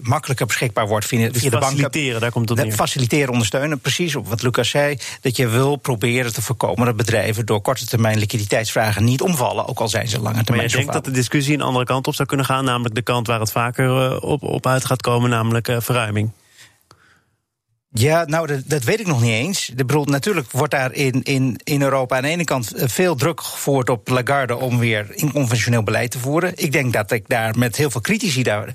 makkelijker 0.00 0.46
beschikbaar 0.46 0.86
wordt 0.86 1.06
via, 1.06 1.30
via 1.32 1.50
de 1.50 1.50
banken. 1.50 1.68
Faciliteren, 1.68 2.20
daar 2.20 2.30
komt 2.30 2.48
het 2.48 2.58
neer 2.58 2.72
faciliteren, 2.72 3.32
ondersteunen. 3.32 3.80
Precies 3.80 4.16
op 4.16 4.28
wat 4.28 4.42
Lucas 4.42 4.68
zei. 4.70 4.98
Dat 5.20 5.36
je 5.36 5.48
wil 5.48 5.76
proberen 5.76 6.32
te 6.32 6.42
voorkomen 6.42 6.86
dat 6.86 6.96
bedrijven 6.96 7.46
door 7.46 7.60
korte 7.60 7.86
termijn 7.86 8.18
liquiditeitsvragen 8.18 9.04
niet 9.04 9.20
omvallen. 9.20 9.68
Ook 9.68 9.80
al 9.80 9.88
zijn 9.88 10.08
ze 10.08 10.20
lange 10.20 10.44
termijn. 10.44 10.56
Maar 10.56 10.70
je 10.70 10.76
denkt 10.76 10.92
dat 10.92 11.04
de 11.04 11.10
discussie 11.10 11.54
een 11.54 11.60
andere 11.60 11.84
kant 11.84 12.06
op 12.06 12.14
zou 12.14 12.28
kunnen 12.28 12.46
gaan. 12.46 12.64
Namelijk 12.64 12.94
de 12.94 13.02
kant 13.02 13.26
waar 13.26 13.40
het 13.40 13.52
vaker 13.52 14.12
eh, 14.12 14.22
op, 14.22 14.42
op 14.42 14.66
uit 14.66 14.84
gaat 14.84 15.00
komen, 15.00 15.30
namelijk 15.30 15.68
uh, 15.68 15.76
verruiming. 15.80 16.30
Ja, 17.98 18.24
nou, 18.24 18.46
dat, 18.46 18.60
dat, 18.64 18.84
weet 18.84 19.00
ik 19.00 19.06
nog 19.06 19.20
niet 19.20 19.30
eens. 19.30 19.70
De 19.74 19.84
bedoel, 19.84 20.04
natuurlijk 20.04 20.50
wordt 20.50 20.72
daar 20.72 20.92
in, 20.92 21.22
in, 21.22 21.60
in 21.64 21.82
Europa 21.82 22.16
aan 22.16 22.22
de 22.22 22.28
ene 22.28 22.44
kant 22.44 22.74
eh, 22.74 22.88
veel 22.88 23.14
druk 23.14 23.40
gevoerd 23.40 23.90
op 23.90 24.08
Lagarde 24.08 24.56
om 24.56 24.78
weer 24.78 25.06
inconventioneel 25.10 25.82
beleid 25.82 26.10
te 26.10 26.18
voeren. 26.18 26.52
Ik 26.54 26.72
denk 26.72 26.92
dat 26.92 27.10
ik 27.10 27.28
daar 27.28 27.58
met 27.58 27.76
heel 27.76 27.90
veel 27.90 28.00
critici 28.00 28.42
daar 28.42 28.74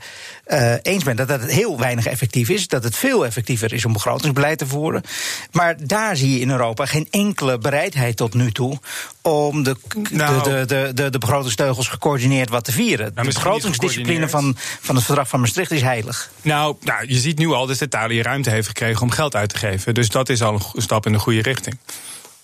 uh, 0.51 0.73
eens 0.81 1.03
ben 1.03 1.15
dat 1.15 1.29
het 1.29 1.51
heel 1.51 1.79
weinig 1.79 2.05
effectief 2.05 2.49
is. 2.49 2.67
Dat 2.67 2.83
het 2.83 2.95
veel 2.95 3.25
effectiever 3.25 3.73
is 3.73 3.85
om 3.85 3.93
begrotingsbeleid 3.93 4.57
te 4.57 4.67
voeren. 4.67 5.03
Maar 5.51 5.75
daar 5.87 6.15
zie 6.15 6.33
je 6.33 6.39
in 6.39 6.49
Europa 6.49 6.85
geen 6.85 7.07
enkele 7.09 7.57
bereidheid 7.57 8.17
tot 8.17 8.33
nu 8.33 8.51
toe 8.51 8.79
om 9.21 9.63
de, 9.63 9.75
nou, 10.09 10.43
de, 10.43 10.65
de, 10.65 10.91
de, 10.93 11.09
de, 11.09 11.17
begrotingsteugels 11.17 11.87
gecoördineerd 11.87 12.49
wat 12.49 12.63
te 12.63 12.71
vieren. 12.71 13.11
Nou, 13.15 13.27
de 13.27 13.33
begrotingsdiscipline 13.33 14.29
van, 14.29 14.55
van 14.57 14.95
het 14.95 15.05
verdrag 15.05 15.27
van 15.27 15.39
Maastricht 15.39 15.71
is 15.71 15.81
heilig. 15.81 16.31
Nou, 16.41 16.75
nou, 16.81 17.05
je 17.07 17.19
ziet 17.19 17.37
nu 17.37 17.47
al 17.47 17.67
dat 17.67 17.81
Italië 17.81 18.21
ruimte 18.21 18.49
heeft 18.49 18.67
gekregen 18.67 19.01
om 19.01 19.11
geld 19.11 19.35
uit 19.35 19.49
te 19.49 19.57
geven. 19.57 19.93
Dus 19.93 20.09
dat 20.09 20.29
is 20.29 20.41
al 20.41 20.53
een 20.73 20.81
stap 20.81 21.05
in 21.05 21.11
de 21.11 21.19
goede 21.19 21.41
richting. 21.41 21.77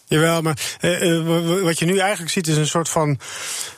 Jawel, 0.10 0.42
maar 0.42 0.58
uh, 0.82 1.64
wat 1.64 1.80
je 1.80 1.86
nu 1.86 1.98
eigenlijk 1.98 2.32
ziet 2.32 2.48
is 2.48 2.58
een 2.58 2.68
soort 2.68 2.90
van 2.90 3.20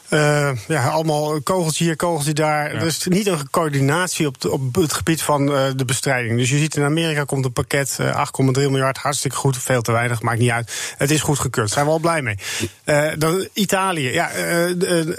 uh, 0.09 0.49
ja, 0.67 0.87
allemaal 0.87 1.41
kogels 1.41 1.77
hier, 1.77 1.95
kogels 1.95 2.25
daar. 2.25 2.73
Ja. 2.73 2.79
Er 2.79 2.85
is 2.85 3.07
niet 3.07 3.27
een 3.27 3.49
coördinatie 3.49 4.27
op, 4.27 4.35
op 4.49 4.75
het 4.75 4.93
gebied 4.93 5.21
van 5.21 5.51
uh, 5.51 5.61
de 5.75 5.85
bestrijding. 5.85 6.37
Dus 6.37 6.49
je 6.49 6.57
ziet 6.57 6.75
in 6.75 6.83
Amerika 6.83 7.23
komt 7.23 7.45
een 7.45 7.53
pakket 7.53 7.97
uh, 8.01 8.09
eh, 8.09 8.17
8,3 8.17 8.23
miljard. 8.53 8.97
Hartstikke 8.97 9.37
goed, 9.37 9.57
veel 9.57 9.81
te 9.81 9.91
weinig, 9.91 10.21
maakt 10.21 10.39
niet 10.39 10.49
uit. 10.49 10.93
Het 10.97 11.11
is 11.11 11.21
goed 11.21 11.39
gekeurd, 11.39 11.69
zijn 11.69 11.85
we 11.85 11.91
al 11.91 11.99
blij 11.99 12.21
mee. 12.21 12.37
dan 13.17 13.47
Italië, 13.53 14.13
ja, 14.13 14.29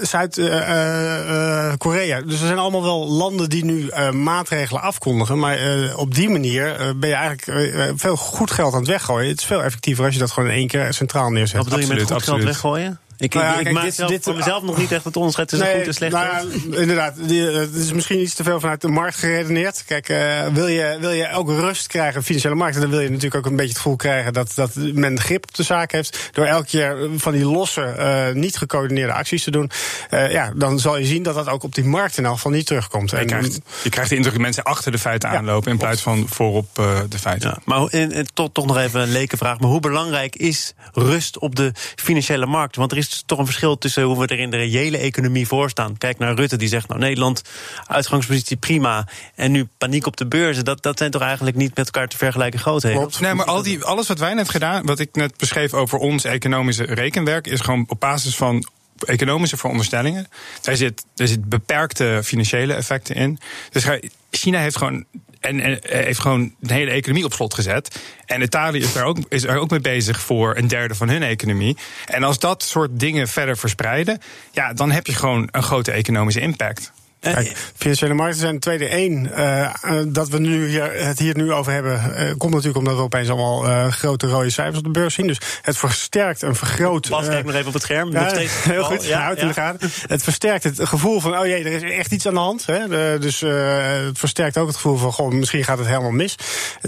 Zuid-Korea. 0.01 2.21
dus 2.21 2.41
er 2.41 2.47
zijn 2.47 2.59
allemaal 2.59 2.83
wel 2.83 3.09
landen 3.09 3.51
die 3.51 3.65
nu 3.65 3.91
maatregelen 4.13 4.83
afkondigen. 4.83 5.39
Maar 5.39 5.59
op 5.97 6.15
die 6.15 6.29
manier 6.29 6.95
ben 6.97 7.09
je 7.09 7.15
eigenlijk 7.15 8.01
veel 8.01 8.17
goed 8.17 8.51
geld 8.51 8.73
aan 8.73 8.79
het 8.79 8.89
weggooien. 8.89 9.29
Het 9.29 9.39
is 9.39 9.47
veel 9.47 9.63
effectiever 9.63 10.05
als 10.05 10.15
je 10.15 10.21
dat 10.21 10.31
gewoon 10.31 10.49
in 10.49 10.55
één 10.55 10.69
keer 10.69 10.95
centraal 10.95 11.31
neerzet. 11.31 11.57
Wat 11.57 11.65
bedoel 11.65 11.81
je 11.81 11.87
met 11.87 12.11
goed 12.11 12.23
geld 12.23 12.43
weggooien? 12.43 13.01
Ik, 13.21 13.35
nou 13.35 13.47
ja, 13.47 13.59
ik, 13.59 13.73
maak 13.73 13.85
dit, 13.85 13.95
zelf, 13.95 14.11
dit, 14.11 14.25
voor 14.25 14.37
mezelf 14.37 14.63
nog 14.63 14.77
niet 14.77 14.93
echt 14.93 15.05
het 15.05 15.17
onderscheid 15.17 15.49
tussen 15.49 15.67
nee, 15.67 15.77
goed 15.77 15.87
en 15.87 15.95
slecht. 15.95 16.13
Nou 16.13 16.27
ja, 16.27 16.79
inderdaad, 16.79 17.19
eh, 17.19 17.55
het 17.55 17.75
is 17.75 17.93
misschien 17.93 18.21
iets 18.21 18.35
te 18.35 18.43
veel 18.43 18.61
vanuit 18.61 18.81
de 18.81 18.89
markt 18.89 19.17
geredeneerd. 19.17 19.85
Kijk, 19.87 20.09
uh, 20.09 20.47
wil, 20.47 20.67
je, 20.67 20.97
wil 21.01 21.11
je 21.11 21.33
ook 21.33 21.49
rust 21.49 21.87
krijgen, 21.87 22.23
financiële 22.23 22.55
markt, 22.55 22.81
dan 22.81 22.91
wil 22.91 23.01
je 23.01 23.09
natuurlijk 23.09 23.35
ook 23.35 23.47
een 23.47 23.57
beetje 23.57 23.69
het 23.69 23.77
gevoel 23.77 23.97
krijgen 23.97 24.33
dat, 24.33 24.53
dat 24.55 24.75
men 24.75 25.21
grip 25.21 25.43
op 25.43 25.55
de 25.55 25.63
zaak 25.63 25.93
heeft. 25.93 26.31
Door 26.33 26.45
elke 26.45 26.67
keer 26.67 27.09
van 27.17 27.33
die 27.33 27.45
losse, 27.45 27.95
uh, 27.99 28.41
niet 28.41 28.57
gecoördineerde 28.57 29.13
acties 29.13 29.43
te 29.43 29.51
doen. 29.51 29.71
Uh, 30.11 30.33
ja, 30.33 30.53
dan 30.57 30.79
zal 30.79 30.99
je 30.99 31.07
zien 31.07 31.23
dat 31.23 31.35
dat 31.35 31.49
ook 31.49 31.63
op 31.63 31.75
die 31.75 31.85
markt 31.85 32.19
in 32.19 32.25
elk 32.25 32.35
geval 32.35 32.53
niet 32.53 32.67
terugkomt. 32.67 33.11
Je, 33.11 33.25
krijgt, 33.25 33.61
je 33.83 33.91
krijgt 33.91 34.11
de 34.11 34.17
indruk 34.17 34.35
dat 34.35 34.43
mensen 34.43 34.63
achter 34.63 34.93
de 34.93 34.99
feiten 34.99 35.29
aanlopen 35.29 35.71
in 35.71 35.79
plaats 35.79 36.03
van 36.03 36.27
voorop 36.29 36.75
de 37.09 37.19
feiten. 37.19 37.49
Ja, 37.49 37.59
maar 37.65 37.87
en, 37.87 38.13
en, 38.13 38.27
toch, 38.35 38.49
toch 38.53 38.67
nog 38.67 38.77
even 38.77 39.01
een 39.01 39.13
lekenvraag. 39.13 39.59
Maar 39.59 39.71
hoe 39.71 39.81
belangrijk 39.81 40.37
is 40.37 40.75
rust 40.93 41.39
op 41.39 41.57
de 41.57 41.73
financiële 41.97 42.47
markt? 42.47 42.77
Want 42.77 42.93
er 42.93 42.99
is 42.99 43.10
toch 43.27 43.39
een 43.39 43.45
verschil 43.45 43.79
tussen 43.79 44.03
hoe 44.03 44.19
we 44.19 44.27
er 44.27 44.39
in 44.39 44.51
de 44.51 44.57
reële 44.57 44.99
economie 44.99 45.47
voor 45.47 45.71
staan. 45.71 45.99
Kijk 45.99 46.19
naar 46.19 46.35
Rutte, 46.35 46.57
die 46.57 46.69
zegt: 46.69 46.89
Nou, 46.89 47.01
Nederland, 47.01 47.43
uitgangspositie 47.87 48.57
prima. 48.57 49.07
En 49.35 49.53
nu 49.53 49.69
paniek 49.79 50.07
op 50.07 50.17
de 50.17 50.27
beurzen. 50.27 50.65
Dat, 50.65 50.83
dat 50.83 50.99
zijn 50.99 51.11
toch 51.11 51.23
eigenlijk 51.23 51.57
niet 51.57 51.77
met 51.77 51.87
elkaar 51.87 52.09
te 52.09 52.17
vergelijken 52.17 52.61
grootheden? 52.61 53.11
Nee, 53.21 53.35
maar 53.35 53.47
al 53.47 53.63
die, 53.63 53.85
alles 53.85 54.09
wat 54.09 54.19
wij 54.19 54.35
net 54.35 54.49
gedaan, 54.49 54.87
wat 54.87 54.99
ik 54.99 55.09
net 55.13 55.37
beschreef 55.37 55.75
over 55.75 55.99
ons 55.99 56.25
economische 56.25 56.85
rekenwerk, 56.85 57.47
is 57.47 57.61
gewoon 57.61 57.85
op 57.89 58.01
basis 58.01 58.37
van 58.37 58.69
economische 59.07 59.57
veronderstellingen. 59.57 60.29
Daar 60.61 60.77
zit, 60.77 61.05
er 61.17 61.29
zit 61.29 61.49
beperkte 61.49 62.21
financiële 62.25 62.75
effecten 62.75 63.15
in. 63.15 63.39
Dus 63.71 63.85
China 64.31 64.59
heeft 64.59 64.77
gewoon 64.77 65.05
en, 65.41 65.61
en, 65.61 65.79
heeft 65.83 66.19
gewoon 66.21 66.55
de 66.59 66.73
hele 66.73 66.91
economie 66.91 67.25
op 67.25 67.33
slot 67.33 67.55
gezet. 67.55 68.01
En 68.27 68.43
Italië 68.43 68.79
is 68.79 68.93
daar, 68.93 69.05
ook, 69.05 69.19
is 69.29 69.45
er 69.45 69.59
ook 69.59 69.71
mee 69.71 69.81
bezig 69.81 70.21
voor 70.21 70.57
een 70.57 70.69
derde 70.69 70.95
van 70.95 71.09
hun 71.09 71.23
economie. 71.23 71.77
En 72.07 72.23
als 72.23 72.39
dat 72.39 72.63
soort 72.63 73.01
dingen 73.01 73.29
verder 73.29 73.57
verspreiden, 73.57 74.19
ja, 74.53 74.73
dan 74.73 74.91
heb 74.91 75.07
je 75.07 75.15
gewoon 75.15 75.49
een 75.51 75.63
grote 75.63 75.91
economische 75.91 76.41
impact. 76.41 76.93
Kijk, 77.21 77.53
financiële 77.77 78.15
markten 78.15 78.41
zijn 78.41 78.59
tweede 78.59 78.89
één. 78.89 79.31
Uh, 79.37 79.71
dat 80.07 80.29
we 80.29 80.39
nu 80.39 80.69
hier, 80.69 80.93
het 80.93 81.19
hier 81.19 81.37
nu 81.37 81.53
over 81.53 81.73
hebben, 81.73 81.93
uh, 81.93 82.33
komt 82.39 82.53
natuurlijk 82.53 82.79
omdat 82.79 82.97
we 82.97 83.03
opeens 83.03 83.29
allemaal 83.29 83.67
uh, 83.67 83.87
grote 83.87 84.27
rode 84.27 84.51
cijfers 84.51 84.79
op 84.79 84.85
de 84.85 84.91
beurs 84.91 85.15
zien. 85.15 85.27
Dus 85.27 85.41
het 85.63 85.77
versterkt 85.77 86.43
en 86.43 86.57
vergroot. 86.57 87.09
Bas, 87.09 87.29
kijk 87.29 87.45
nog 87.45 87.55
even 87.55 87.67
op 87.67 87.73
het 87.73 87.83
scherm. 87.83 88.13
Ja, 88.13 88.33
heel 88.47 88.85
goed, 88.85 89.05
ja, 89.05 89.31
in 89.31 89.47
de 89.47 89.53
gaten. 89.53 89.91
Het 90.07 90.23
versterkt 90.23 90.65
het 90.65 90.89
gevoel 90.89 91.21
van, 91.21 91.39
oh 91.39 91.47
jee, 91.47 91.65
er 91.65 91.73
is 91.73 91.83
echt 91.83 92.13
iets 92.13 92.27
aan 92.27 92.35
de 92.35 92.41
hand. 92.41 92.67
Hè. 92.67 92.89
De, 92.89 93.17
dus 93.21 93.41
het 93.41 94.19
versterkt 94.19 94.59
ook 94.59 94.67
het 94.67 94.77
gevoel 94.77 94.97
van, 94.97 95.13
goh, 95.13 95.33
misschien 95.33 95.65
gaat 95.65 95.79
het 95.79 95.87
helemaal 95.87 96.11
mis. 96.11 96.35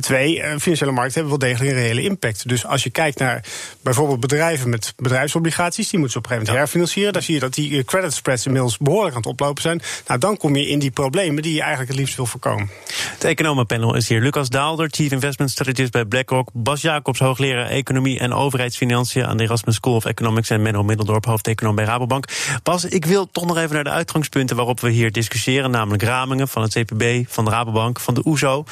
Twee, 0.00 0.42
financiële 0.58 0.92
markten 0.92 1.20
hebben 1.20 1.38
wel 1.38 1.48
degelijk 1.48 1.76
een 1.76 1.82
reële 1.82 2.02
impact. 2.02 2.48
Dus 2.48 2.66
als 2.66 2.82
je 2.82 2.90
kijkt 2.90 3.18
naar 3.18 3.44
bijvoorbeeld 3.80 4.20
bedrijven 4.20 4.70
met 4.70 4.92
bedrijfsobligaties, 4.96 5.88
die 5.88 5.98
moeten 5.98 6.12
ze 6.12 6.18
op 6.18 6.24
een 6.24 6.30
gegeven 6.30 6.52
moment 6.52 6.72
herfinancieren. 6.72 7.12
Dan 7.12 7.22
zie 7.22 7.34
je 7.34 7.40
dat 7.40 7.54
die 7.54 7.84
credit 7.84 8.12
spreads 8.12 8.46
inmiddels 8.46 8.78
behoorlijk 8.78 9.14
aan 9.14 9.20
het 9.20 9.30
oplopen 9.30 9.62
zijn. 9.62 9.82
Nou, 10.06 10.20
dan 10.22 10.36
kom 10.36 10.56
je 10.56 10.68
in 10.68 10.78
die 10.78 10.90
problemen 10.90 11.42
die 11.42 11.54
je 11.54 11.60
eigenlijk 11.60 11.90
het 11.90 11.98
liefst 11.98 12.16
wil 12.16 12.26
voorkomen. 12.26 12.70
Het 13.12 13.24
economenpanel 13.24 13.94
is 13.94 14.08
hier. 14.08 14.20
Lucas 14.20 14.48
Daalder, 14.48 14.88
Chief 14.90 15.10
Investment 15.10 15.50
Strategist 15.50 15.92
bij 15.92 16.04
BlackRock. 16.04 16.48
Bas 16.52 16.80
Jacobs, 16.80 17.18
hoogleraar 17.18 17.66
Economie 17.66 18.18
en 18.18 18.32
Overheidsfinanciën 18.32 19.26
aan 19.26 19.36
de 19.36 19.42
Erasmus 19.42 19.74
School 19.74 19.94
of 19.94 20.04
Economics. 20.04 20.50
En 20.50 20.62
Menno 20.62 20.82
Middeldorp, 20.82 21.24
hoofdeconoom 21.24 21.74
bij 21.74 21.84
Rabobank. 21.84 22.24
Bas, 22.62 22.84
ik 22.84 23.04
wil 23.04 23.30
toch 23.30 23.46
nog 23.46 23.56
even 23.56 23.74
naar 23.74 23.84
de 23.84 23.90
uitgangspunten 23.90 24.56
waarop 24.56 24.80
we 24.80 24.90
hier 24.90 25.12
discussiëren. 25.12 25.70
Namelijk 25.70 26.02
ramingen 26.02 26.48
van 26.48 26.62
het 26.62 26.72
CPB, 26.72 27.28
van 27.28 27.44
de 27.44 27.50
Rabobank, 27.50 28.00
van 28.00 28.14
de 28.14 28.26
OESO. 28.26 28.64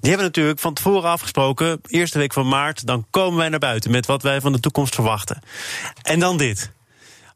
Die 0.00 0.10
hebben 0.10 0.26
natuurlijk 0.26 0.58
van 0.58 0.74
tevoren 0.74 1.10
afgesproken. 1.10 1.80
Eerste 1.86 2.18
week 2.18 2.32
van 2.32 2.48
maart, 2.48 2.86
dan 2.86 3.06
komen 3.10 3.38
wij 3.38 3.48
naar 3.48 3.58
buiten 3.58 3.90
met 3.90 4.06
wat 4.06 4.22
wij 4.22 4.40
van 4.40 4.52
de 4.52 4.60
toekomst 4.60 4.94
verwachten. 4.94 5.42
En 6.02 6.18
dan 6.18 6.36
dit. 6.36 6.72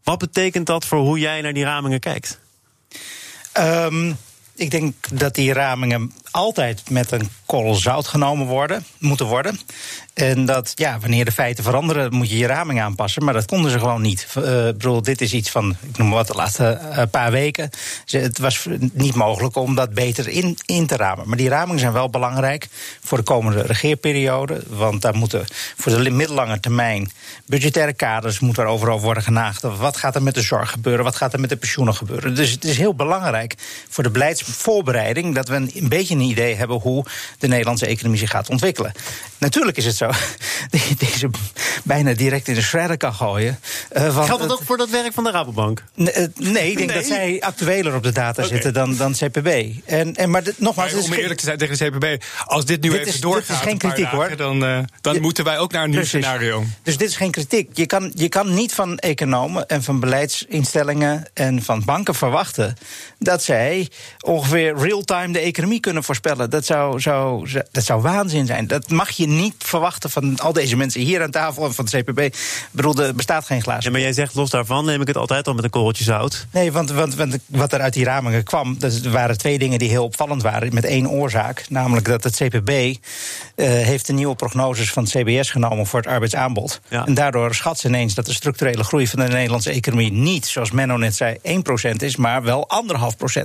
Wat 0.04 0.18
betekent 0.18 0.66
dat 0.66 0.84
voor 0.84 0.98
hoe 0.98 1.18
jij 1.18 1.40
naar 1.40 1.52
die 1.52 1.64
ramingen 1.64 2.00
kijkt? 2.00 2.46
Um, 3.58 4.16
ik 4.54 4.70
denk 4.70 4.94
dat 5.12 5.34
die 5.34 5.52
ramingen 5.52 6.12
altijd 6.30 6.90
met 6.90 7.10
een 7.10 7.30
korrel 7.46 7.74
zout 7.74 8.06
genomen 8.06 8.46
worden, 8.46 8.84
moeten 8.98 9.26
worden. 9.26 9.60
En 10.14 10.44
dat, 10.44 10.72
ja, 10.74 10.98
wanneer 10.98 11.24
de 11.24 11.32
feiten 11.32 11.64
veranderen, 11.64 12.14
moet 12.14 12.30
je 12.30 12.38
je 12.38 12.46
raming 12.46 12.80
aanpassen. 12.80 13.24
Maar 13.24 13.34
dat 13.34 13.46
konden 13.46 13.70
ze 13.70 13.78
gewoon 13.78 14.02
niet. 14.02 14.26
Uh, 14.36 14.44
bedoel, 14.44 15.02
dit 15.02 15.20
is 15.20 15.32
iets 15.32 15.50
van, 15.50 15.76
ik 15.88 15.98
noem 15.98 16.10
wat, 16.10 16.26
de 16.26 16.34
laatste 16.34 16.80
uh, 16.82 17.02
paar 17.10 17.30
weken. 17.30 17.70
Het 18.04 18.38
was 18.38 18.66
niet 18.92 19.14
mogelijk 19.14 19.56
om 19.56 19.74
dat 19.74 19.94
beter 19.94 20.28
in, 20.28 20.58
in 20.66 20.86
te 20.86 20.96
ramen. 20.96 21.28
Maar 21.28 21.36
die 21.36 21.48
ramingen 21.48 21.80
zijn 21.80 21.92
wel 21.92 22.10
belangrijk 22.10 22.68
voor 23.00 23.18
de 23.18 23.24
komende 23.24 23.62
regeerperiode. 23.62 24.62
Want 24.68 25.02
daar 25.02 25.16
moeten 25.16 25.44
voor 25.76 26.02
de 26.02 26.10
middellange 26.10 26.60
termijn 26.60 27.10
budgettaire 27.46 27.92
kaders 27.92 28.40
moet 28.40 28.58
er 28.58 28.66
overal 28.66 29.00
worden 29.00 29.22
genaagd. 29.22 29.62
Wat 29.62 29.96
gaat 29.96 30.14
er 30.14 30.22
met 30.22 30.34
de 30.34 30.42
zorg 30.42 30.70
gebeuren? 30.70 31.04
Wat 31.04 31.16
gaat 31.16 31.32
er 31.32 31.40
met 31.40 31.50
de 31.50 31.56
pensioenen 31.56 31.94
gebeuren? 31.94 32.34
Dus 32.34 32.50
het 32.50 32.64
is 32.64 32.76
heel 32.76 32.94
belangrijk 32.94 33.54
voor 33.88 34.04
de 34.04 34.10
beleidsvoorbereiding 34.10 35.34
dat 35.34 35.48
we 35.48 35.54
een 35.54 35.88
beetje 35.88 36.16
een 36.20 36.30
idee 36.30 36.54
hebben 36.54 36.76
hoe 36.80 37.04
de 37.38 37.48
Nederlandse 37.48 37.86
economie 37.86 38.18
zich 38.18 38.30
gaat 38.30 38.48
ontwikkelen. 38.48 38.92
Natuurlijk 39.38 39.76
is 39.76 39.84
het 39.84 39.96
zo 39.96 40.06
dat 40.70 40.82
je 40.82 40.94
deze 40.98 41.30
bijna 41.84 42.14
direct 42.14 42.48
in 42.48 42.54
de 42.54 42.62
shredder 42.62 42.96
kan 42.96 43.14
gooien. 43.14 43.58
Uh, 43.92 44.24
Geldt 44.24 44.42
dat 44.42 44.52
ook 44.52 44.62
voor 44.64 44.76
dat 44.76 44.90
werk 44.90 45.12
van 45.12 45.24
de 45.24 45.30
Rabobank? 45.30 45.84
Nee, 45.94 46.28
nee 46.34 46.70
ik 46.70 46.76
denk 46.76 46.92
dat 46.92 47.04
zij 47.04 47.40
actueler 47.40 47.94
op 47.94 48.02
de 48.02 48.12
data 48.12 48.42
zitten 48.42 48.72
dan, 48.72 48.96
dan 48.96 49.12
CPB. 49.12 49.64
En, 49.84 50.14
en, 50.14 50.30
maar 50.30 50.42
nogmaals, 50.56 50.92
maar 50.92 51.02
om 51.02 51.12
eerlijk 51.12 51.40
te 51.40 51.44
zijn 51.44 51.58
tegen 51.58 51.78
de 51.78 51.90
CPB, 51.90 52.24
als 52.44 52.64
dit 52.64 52.80
nu 52.80 52.98
even 52.98 53.20
doorgaat, 53.20 53.46
dit 53.46 53.56
is 53.56 53.62
geen 53.62 53.78
kritiek, 53.78 54.06
hoor. 54.06 54.36
dan, 54.36 54.64
uh, 54.64 54.78
dan 55.00 55.20
moeten 55.20 55.44
wij 55.44 55.58
ook 55.58 55.72
naar 55.72 55.84
een 55.84 55.90
nieuw 55.90 56.04
scenario. 56.04 56.64
Dus 56.82 56.96
dit 56.96 57.08
is 57.08 57.16
geen 57.16 57.30
kritiek. 57.30 57.70
Je 57.72 57.86
kan, 57.86 58.12
je 58.14 58.28
kan 58.28 58.54
niet 58.54 58.74
van 58.74 58.98
economen 58.98 59.66
en 59.66 59.82
van 59.82 60.00
beleidsinstellingen 60.00 61.26
en 61.34 61.62
van 61.62 61.82
banken 61.84 62.14
verwachten 62.14 62.76
dat 63.18 63.42
zij 63.42 63.88
ongeveer 64.20 64.76
real-time 64.76 65.32
de 65.32 65.38
economie 65.38 65.80
kunnen 65.80 66.04
voorspellen. 66.08 66.50
Dat 66.50 66.64
zou, 66.64 67.00
zou, 67.00 67.48
dat 67.70 67.84
zou 67.84 68.02
waanzin 68.02 68.46
zijn. 68.46 68.66
Dat 68.66 68.90
mag 68.90 69.10
je 69.10 69.26
niet 69.26 69.54
verwachten 69.58 70.10
van 70.10 70.38
al 70.38 70.52
deze 70.52 70.76
mensen 70.76 71.00
hier 71.00 71.22
aan 71.22 71.30
tafel 71.30 71.64
en 71.64 71.74
van 71.74 71.84
het 71.90 72.02
CPB. 72.02 72.18
Ik 72.18 72.34
bedoel, 72.70 72.96
er 72.96 73.14
bestaat 73.14 73.46
geen 73.46 73.62
glazen. 73.62 73.82
Ja, 73.82 73.90
maar 73.90 74.00
jij 74.00 74.12
zegt 74.12 74.34
los 74.34 74.50
daarvan 74.50 74.84
neem 74.84 75.00
ik 75.00 75.06
het 75.06 75.16
altijd 75.16 75.46
al 75.46 75.54
met 75.54 75.64
een 75.64 75.70
korreltje 75.70 76.04
zout. 76.04 76.46
Nee, 76.50 76.72
want, 76.72 76.90
want, 76.90 77.14
want 77.14 77.38
wat 77.46 77.72
er 77.72 77.80
uit 77.80 77.92
die 77.92 78.04
ramingen 78.04 78.44
kwam, 78.44 78.78
dat 78.78 79.00
waren 79.00 79.38
twee 79.38 79.58
dingen 79.58 79.78
die 79.78 79.88
heel 79.88 80.04
opvallend 80.04 80.42
waren. 80.42 80.74
Met 80.74 80.84
één 80.84 81.08
oorzaak, 81.08 81.64
namelijk 81.68 82.06
dat 82.06 82.24
het 82.24 82.36
CPB 82.36 82.68
uh, 82.68 82.90
eh, 83.54 83.86
heeft 83.86 84.06
de 84.06 84.12
nieuwe 84.12 84.34
prognoses 84.34 84.90
van 84.92 85.02
het 85.02 85.12
CBS 85.12 85.50
genomen 85.50 85.86
voor 85.86 86.00
het 86.00 86.08
arbeidsaanbod. 86.08 86.80
En 86.88 87.14
daardoor 87.14 87.54
schat 87.54 87.78
ze 87.78 87.88
ineens 87.88 88.14
dat 88.14 88.26
de 88.26 88.32
structurele 88.32 88.84
groei 88.84 89.06
van 89.06 89.18
de 89.18 89.26
Nederlandse 89.26 89.70
economie 89.70 90.12
niet, 90.12 90.46
zoals 90.46 90.70
Menno 90.70 90.96
net 90.96 91.14
zei, 91.14 91.36
1% 91.42 91.96
is, 91.96 92.16
maar 92.16 92.42
wel 92.42 92.68
1,5%. 93.36 93.42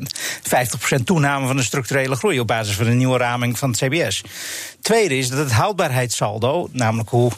50% 1.00 1.03
toename 1.03 1.48
van 1.48 1.55
de 1.55 1.63
structurele 1.63 2.15
groei 2.15 2.39
op 2.39 2.48
basis 2.53 2.75
van 2.75 2.86
de 2.86 2.91
nieuwe 2.91 3.17
raming 3.17 3.57
van 3.57 3.69
het 3.69 3.79
CBS. 3.79 4.22
Tweede 4.81 5.17
is 5.17 5.29
dat 5.29 5.39
het 5.39 5.51
houdbaarheidssaldo, 5.51 6.69
namelijk 6.72 7.10
hoe 7.10 7.31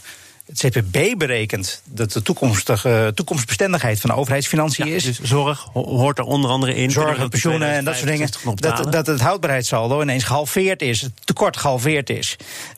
het 0.45 0.59
CPB 0.59 1.17
berekent 1.17 1.81
dat 1.83 2.11
de 2.11 2.21
toekomstige 2.21 3.11
toekomstbestendigheid 3.15 3.99
van 3.99 4.09
de 4.09 4.15
overheidsfinanciën 4.15 4.87
is. 4.87 5.03
Dus 5.03 5.19
zorg 5.21 5.67
hoort 5.73 6.17
er 6.17 6.23
onder 6.23 6.49
andere 6.49 6.75
in. 6.75 6.91
Zorg, 6.91 7.29
pensioenen 7.29 7.69
en 7.69 7.85
dat 7.85 7.95
soort 7.95 8.07
dingen. 8.07 8.29
Dat, 8.55 8.91
dat 8.91 9.07
het 9.07 9.21
houdbaarheidssaldo 9.21 10.01
ineens 10.01 10.23
gehalveerd 10.23 10.81
is, 10.81 11.01
het 11.01 11.11
tekort 11.23 11.57
gehalveerd 11.57 12.09
is. 12.09 12.35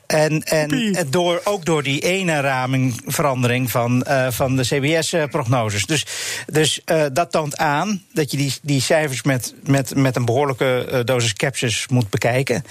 En, 0.07 0.43
en 0.43 0.95
door, 1.09 1.41
ook 1.43 1.65
door 1.65 1.83
die 1.83 1.99
ene 1.99 2.39
ramingverandering 2.39 3.71
van, 3.71 4.05
uh, 4.07 4.27
van 4.29 4.55
de 4.55 4.63
CBS-prognoses. 4.63 5.85
Dus, 5.85 6.05
dus 6.45 6.81
uh, 6.85 7.03
dat 7.13 7.31
toont 7.31 7.57
aan 7.57 8.01
dat 8.13 8.31
je 8.31 8.37
die, 8.37 8.53
die 8.61 8.81
cijfers 8.81 9.23
met, 9.23 9.53
met, 9.63 9.95
met 9.95 10.15
een 10.15 10.25
behoorlijke 10.25 10.87
uh, 10.91 10.99
dosis 11.03 11.33
capsus 11.33 11.87
moet 11.87 12.09
bekijken. 12.09 12.63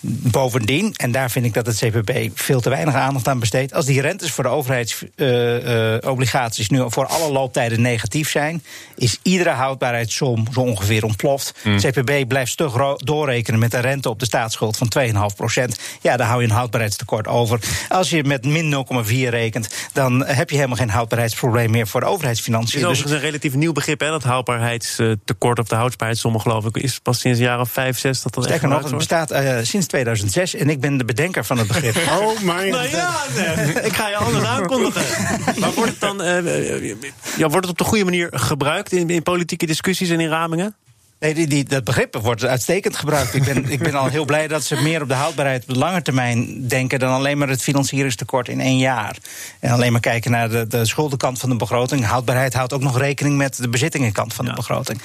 Bovendien, 0.00 0.94
en 0.96 1.12
daar 1.12 1.30
vind 1.30 1.44
ik 1.44 1.54
dat 1.54 1.66
het 1.66 1.76
CPB 1.76 2.28
veel 2.34 2.60
te 2.60 2.68
weinig 2.68 2.94
aandacht 2.94 3.28
aan 3.28 3.38
besteedt. 3.38 3.74
Als 3.74 3.86
die 3.86 4.00
rentes 4.00 4.30
voor 4.30 4.44
de 4.44 4.50
overheidsobligaties 4.50 6.68
nu 6.68 6.84
voor 6.86 7.06
alle 7.06 7.32
looptijden 7.32 7.80
negatief 7.80 8.30
zijn, 8.30 8.62
is 8.96 9.18
iedere 9.22 9.50
houdbaarheidssom 9.50 10.46
zo 10.52 10.60
ongeveer 10.60 11.04
ontploft. 11.04 11.54
Mm. 11.64 11.78
CPB 11.78 12.28
blijft 12.28 12.50
stug 12.50 12.96
doorrekenen 12.96 13.60
met 13.60 13.74
een 13.74 13.80
rente 13.80 14.08
op 14.08 14.18
de 14.18 14.26
staatsschuld 14.26 14.76
van 14.76 14.92
2,5 14.98 15.12
procent. 15.36 15.78
Ja, 16.00 16.16
dan 16.16 16.26
hou 16.26 16.40
je 16.40 16.48
een 16.48 16.54
houdbaarheid 16.54 16.83
houdbaarheidstekort 16.84 17.26
over. 17.26 17.58
Als 17.88 18.10
je 18.10 18.24
met 18.24 18.44
min 18.44 18.86
0,4 19.06 19.28
rekent, 19.28 19.68
dan 19.92 20.24
heb 20.24 20.50
je 20.50 20.56
helemaal 20.56 20.76
geen 20.76 20.90
houdbaarheidsprobleem 20.90 21.70
meer 21.70 21.86
voor 21.86 22.00
de 22.00 22.06
overheidsfinanciën. 22.06 22.82
Het 22.82 22.90
is 22.90 23.02
dus... 23.02 23.10
een 23.10 23.20
relatief 23.20 23.54
nieuw 23.54 23.72
begrip, 23.72 24.00
hè, 24.00 24.08
dat 24.08 24.22
houdbaarheidstekort 24.22 25.58
of 25.58 25.68
de 25.68 25.74
houdbaarheidssommen, 25.74 26.40
geloof 26.40 26.64
ik, 26.64 26.76
is 26.76 26.98
pas 26.98 27.20
sinds 27.20 27.38
de 27.38 27.44
jaren 27.44 27.66
5, 27.66 27.98
6 27.98 28.22
dat 28.22 28.34
dat 28.34 28.44
Sterker 28.44 28.68
nog, 28.68 28.82
het 28.82 28.96
bestaat 28.96 29.32
uh, 29.32 29.58
sinds 29.62 29.86
2006 29.86 30.54
en 30.54 30.70
ik 30.70 30.80
ben 30.80 30.96
de 30.96 31.04
bedenker 31.04 31.44
van 31.44 31.58
het 31.58 31.66
begrip. 31.66 31.96
oh 32.20 32.40
mijn 32.40 32.70
nou 32.70 32.88
ja, 32.88 33.22
nee, 33.34 33.82
ik 33.82 33.92
ga 33.92 34.08
je 34.08 34.16
anders 34.16 34.44
aankondigen. 34.44 35.02
maar 35.60 35.72
wordt 35.72 35.90
het 35.90 36.00
dan 36.00 36.22
uh, 36.22 36.94
ja, 37.36 37.48
wordt 37.48 37.54
het 37.54 37.68
op 37.68 37.78
de 37.78 37.84
goede 37.84 38.04
manier 38.04 38.28
gebruikt 38.30 38.92
in, 38.92 39.10
in 39.10 39.22
politieke 39.22 39.66
discussies 39.66 40.10
en 40.10 40.20
in 40.20 40.28
ramingen? 40.28 40.76
Nee, 41.24 41.34
die, 41.34 41.46
die, 41.46 41.64
dat 41.64 41.84
begrip 41.84 42.16
wordt 42.22 42.44
uitstekend 42.44 42.96
gebruikt. 42.96 43.34
ik, 43.34 43.44
ben, 43.44 43.70
ik 43.70 43.78
ben 43.78 43.94
al 43.94 44.06
heel 44.06 44.24
blij 44.24 44.48
dat 44.48 44.64
ze 44.64 44.82
meer 44.82 45.02
op 45.02 45.08
de 45.08 45.14
houdbaarheid 45.14 45.62
op 45.62 45.68
de 45.68 45.78
lange 45.78 46.02
termijn 46.02 46.68
denken 46.68 46.98
dan 46.98 47.12
alleen 47.12 47.38
maar 47.38 47.48
het 47.48 47.62
financieringstekort 47.62 48.48
in 48.48 48.60
één 48.60 48.78
jaar. 48.78 49.16
En 49.60 49.70
alleen 49.70 49.92
maar 49.92 50.00
kijken 50.00 50.30
naar 50.30 50.50
de, 50.50 50.66
de 50.66 50.86
schuldenkant 50.86 51.38
van 51.38 51.48
de 51.48 51.56
begroting. 51.56 52.04
Houdbaarheid 52.04 52.54
houdt 52.54 52.72
ook 52.72 52.80
nog 52.80 52.98
rekening 52.98 53.36
met 53.36 53.56
de 53.56 53.68
bezittingenkant 53.68 54.34
van 54.34 54.44
de 54.44 54.52
begroting. 54.52 55.00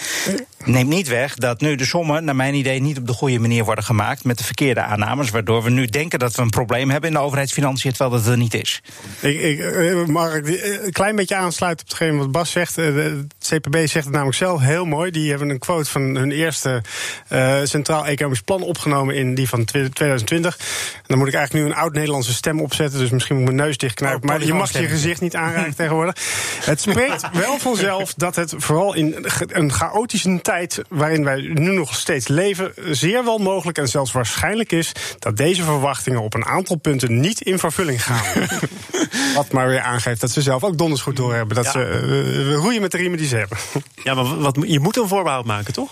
Neemt 0.65 0.89
niet 0.89 1.07
weg 1.07 1.35
dat 1.35 1.61
nu 1.61 1.75
de 1.75 1.85
sommen, 1.85 2.23
naar 2.23 2.35
mijn 2.35 2.53
idee, 2.53 2.81
niet 2.81 2.97
op 2.97 3.07
de 3.07 3.13
goede 3.13 3.39
manier 3.39 3.65
worden 3.65 3.83
gemaakt 3.83 4.23
met 4.23 4.37
de 4.37 4.43
verkeerde 4.43 4.81
aannames. 4.81 5.29
Waardoor 5.29 5.63
we 5.63 5.69
nu 5.69 5.85
denken 5.85 6.19
dat 6.19 6.35
we 6.35 6.41
een 6.41 6.49
probleem 6.49 6.89
hebben 6.89 7.09
in 7.09 7.15
de 7.15 7.21
overheidsfinanciën, 7.21 7.93
terwijl 7.93 8.21
dat 8.21 8.31
er 8.31 8.37
niet 8.37 8.53
is. 8.53 8.81
Ik, 9.19 9.41
ik, 9.41 9.59
eh, 9.59 10.05
mag 10.05 10.33
ik 10.33 10.47
een 10.83 10.91
klein 10.91 11.15
beetje 11.15 11.35
aansluiten 11.35 11.85
op 11.85 11.91
hetgeen 11.91 12.17
wat 12.17 12.31
Bas 12.31 12.51
zegt? 12.51 12.75
Het 12.75 12.97
eh, 12.97 13.57
CPB 13.57 13.75
zegt 13.75 13.93
het 14.05 14.13
namelijk 14.13 14.37
zelf 14.37 14.61
heel 14.61 14.85
mooi. 14.85 15.11
Die 15.11 15.29
hebben 15.29 15.49
een 15.49 15.59
quote 15.59 15.89
van 15.89 16.08
hun 16.15 16.31
eerste 16.31 16.81
uh, 17.31 17.55
Centraal 17.63 18.05
Economisch 18.05 18.41
Plan 18.41 18.61
opgenomen 18.61 19.15
in 19.15 19.35
die 19.35 19.49
van 19.49 19.65
2020. 19.65 20.57
En 20.57 21.03
dan 21.07 21.17
moet 21.17 21.27
ik 21.27 21.33
eigenlijk 21.33 21.65
nu 21.65 21.71
een 21.71 21.77
oud-Nederlandse 21.77 22.33
stem 22.33 22.61
opzetten, 22.61 22.99
dus 22.99 23.09
misschien 23.09 23.35
moet 23.35 23.49
ik 23.49 23.53
mijn 23.53 23.67
neus 23.67 23.77
dichtknijpen. 23.77 24.21
Oh, 24.21 24.35
maar 24.35 24.45
je 24.45 24.53
mag 24.53 24.71
je 24.71 24.87
gezicht 24.87 25.21
niet 25.21 25.35
aanraken 25.35 25.75
tegenwoordig. 25.83 26.15
Het 26.63 26.81
spreekt 26.81 27.29
wel 27.33 27.59
vanzelf 27.59 28.13
dat 28.13 28.35
het 28.35 28.53
vooral 28.57 28.93
in 28.93 29.25
een 29.47 29.71
chaotische 29.71 30.41
tijd 30.41 30.81
waarin 30.89 31.23
wij 31.23 31.41
nu 31.41 31.71
nog 31.71 31.95
steeds 31.95 32.27
leven, 32.27 32.73
zeer 32.89 33.23
wel 33.23 33.37
mogelijk 33.37 33.77
en 33.77 33.87
zelfs 33.87 34.11
waarschijnlijk 34.11 34.71
is 34.71 34.91
dat 35.19 35.37
deze 35.37 35.63
verwachtingen 35.63 36.21
op 36.21 36.33
een 36.33 36.45
aantal 36.45 36.75
punten 36.75 37.19
niet 37.19 37.41
in 37.41 37.59
vervulling 37.59 38.03
gaan. 38.03 38.47
Wat 39.35 39.51
maar 39.51 39.67
weer 39.67 39.81
aangeeft 39.81 40.21
dat 40.21 40.31
ze 40.31 40.41
zelf 40.41 40.63
ook 40.63 40.77
donders 40.77 41.01
goed 41.01 41.15
doorhebben. 41.15 41.55
Dat 41.55 41.65
ze 41.65 41.79
uh, 41.79 42.55
roeien 42.55 42.81
met 42.81 42.91
de 42.91 42.97
riemen 42.97 43.17
die 43.17 43.27
ze 43.27 43.35
hebben. 43.35 43.57
Ja, 44.03 44.13
maar 44.13 44.39
wat, 44.39 44.57
je 44.61 44.79
moet 44.79 44.97
een 44.97 45.07
voorbehoud 45.07 45.45
maken, 45.45 45.73
toch? 45.73 45.91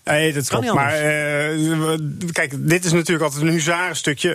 Nee, 0.03 0.33
dat 0.33 0.47
klopt. 0.47 0.73
Maar 0.73 0.93
uh, 0.93 1.97
kijk, 2.31 2.53
dit 2.57 2.85
is 2.85 2.91
natuurlijk 2.91 3.23
altijd 3.23 3.41
een 3.41 3.49
huzarenstukje. 3.49 4.29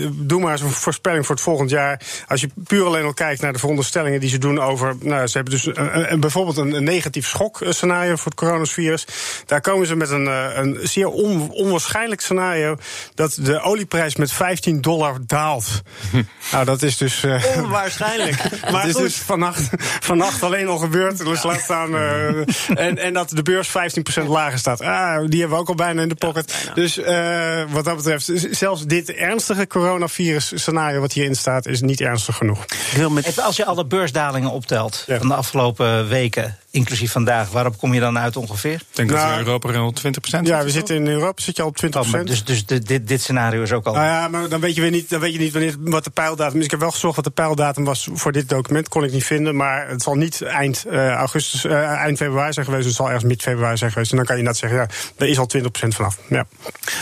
Uh, 0.00 0.08
doe 0.12 0.40
maar 0.40 0.52
eens 0.52 0.60
een 0.60 0.70
voorspelling 0.70 1.26
voor 1.26 1.34
het 1.34 1.44
volgend 1.44 1.70
jaar. 1.70 2.00
Als 2.26 2.40
je 2.40 2.48
puur 2.64 2.84
alleen 2.84 3.04
al 3.04 3.14
kijkt 3.14 3.40
naar 3.40 3.52
de 3.52 3.58
veronderstellingen 3.58 4.20
die 4.20 4.28
ze 4.28 4.38
doen 4.38 4.60
over. 4.60 4.96
Nou, 5.00 5.26
ze 5.26 5.36
hebben 5.36 5.54
dus 5.54 5.66
een, 5.66 6.12
een, 6.12 6.20
bijvoorbeeld 6.20 6.56
een, 6.56 6.72
een 6.72 6.84
negatief 6.84 7.26
schokscenario 7.26 8.16
voor 8.16 8.30
het 8.30 8.34
coronavirus. 8.34 9.06
Daar 9.46 9.60
komen 9.60 9.86
ze 9.86 9.96
met 9.96 10.10
een, 10.10 10.26
een 10.26 10.78
zeer 10.82 11.08
on, 11.08 11.50
onwaarschijnlijk 11.50 12.20
scenario. 12.20 12.76
dat 13.14 13.38
de 13.40 13.60
olieprijs 13.60 14.16
met 14.16 14.32
15 14.32 14.80
dollar 14.80 15.16
daalt. 15.26 15.82
nou, 16.52 16.64
dat 16.64 16.82
is 16.82 16.96
dus. 16.96 17.24
Uh, 17.24 17.44
Onwaarschijnlijk. 17.56 18.36
maar 18.70 18.72
dat 18.72 18.84
is 18.84 18.94
dus 18.94 19.16
vannacht, 19.16 19.68
vannacht 20.00 20.42
alleen 20.42 20.68
al 20.68 20.78
gebeurd. 20.78 21.18
Dus 21.18 21.42
laat 21.42 21.60
staan. 21.60 21.96
en, 21.96 22.98
en 22.98 23.12
dat 23.12 23.30
de 23.30 23.42
beurs 23.42 23.68
15% 23.68 24.26
lager 24.26 24.58
staat. 24.58 24.80
Ah, 24.82 25.26
die 25.26 25.40
hebben 25.40 25.56
we 25.56 25.62
ook 25.62 25.68
al 25.68 25.74
bijna 25.74 26.02
in 26.02 26.08
de 26.08 26.14
pocket. 26.14 26.70
dus 26.74 26.98
uh, 26.98 27.62
wat 27.70 27.84
dat 27.84 27.96
betreft, 27.96 28.30
zelfs 28.50 28.84
dit 28.84 29.12
ernstige 29.12 29.66
coronavirus-scenario 29.66 31.00
wat 31.00 31.12
hierin 31.12 31.36
staat, 31.36 31.66
is 31.66 31.80
niet 31.80 32.00
ernstig 32.00 32.36
genoeg. 32.36 32.64
Met... 33.10 33.40
Als 33.40 33.56
je 33.56 33.64
alle 33.64 33.84
beursdalingen 33.84 34.50
optelt 34.50 35.04
van 35.08 35.28
de 35.28 35.34
afgelopen 35.34 36.08
weken, 36.08 36.56
inclusief 36.72 37.12
vandaag, 37.12 37.50
waarop 37.50 37.78
kom 37.78 37.94
je 37.94 38.00
dan 38.00 38.18
uit 38.18 38.36
ongeveer? 38.36 38.74
Ik 38.74 38.86
denk 38.92 39.08
dat 39.08 39.18
nou, 39.18 39.32
in 39.32 39.38
Europa 39.38 39.72
rond 39.72 39.96
20 39.96 40.22
procent. 40.22 40.46
Ja, 40.46 40.64
we 40.64 40.70
zitten 40.70 40.96
in 40.96 41.06
Europa 41.06 41.42
zit 41.42 41.56
je 41.56 41.62
al 41.62 41.68
op 41.68 41.76
20 41.76 42.00
procent. 42.00 42.26
dus 42.26 42.44
dus 42.44 42.64
dit, 42.64 43.08
dit 43.08 43.20
scenario 43.20 43.62
is 43.62 43.72
ook 43.72 43.86
al. 43.86 43.94
Nou 43.94 44.06
ja, 44.06 44.28
maar 44.28 44.48
dan 44.48 44.60
weet 44.60 44.74
je 44.74 44.80
weer 44.80 44.90
niet, 44.90 45.08
dan 45.08 45.20
weet 45.20 45.32
je 45.32 45.38
niet 45.38 45.52
wanneer, 45.52 45.74
wat 45.78 46.04
de 46.04 46.10
pijldatum 46.10 46.58
is. 46.58 46.64
Ik 46.64 46.70
heb 46.70 46.80
wel 46.80 46.90
gezocht 46.90 47.16
wat 47.16 47.24
de 47.24 47.30
pijldatum 47.30 47.84
was 47.84 48.08
voor 48.12 48.32
dit 48.32 48.48
document, 48.48 48.88
kon 48.88 49.04
ik 49.04 49.12
niet 49.12 49.24
vinden. 49.24 49.56
Maar 49.56 49.88
het 49.88 50.02
zal 50.02 50.14
niet 50.14 50.42
eind 50.42 50.84
uh, 50.90 51.08
augustus, 51.08 51.64
uh, 51.64 51.84
eind 51.84 52.18
februari 52.18 52.52
zijn 52.52 52.66
geweest. 52.66 52.86
Het 52.86 52.94
zal 52.94 53.06
ergens 53.06 53.24
mid 53.24 53.42
februari 53.42 53.76
zijn 53.76 53.90
geweest. 53.92 54.10
En 54.10 54.16
dan 54.16 54.26
kan 54.26 54.36
je 54.36 54.42
net 54.42 54.56
zeggen, 54.56 54.78
ja, 54.78 54.88
er 55.16 55.28
is 55.28 55.38
al 55.38 55.50
20% 55.58 55.62
vanaf. 55.70 56.18
Ja. 56.28 56.46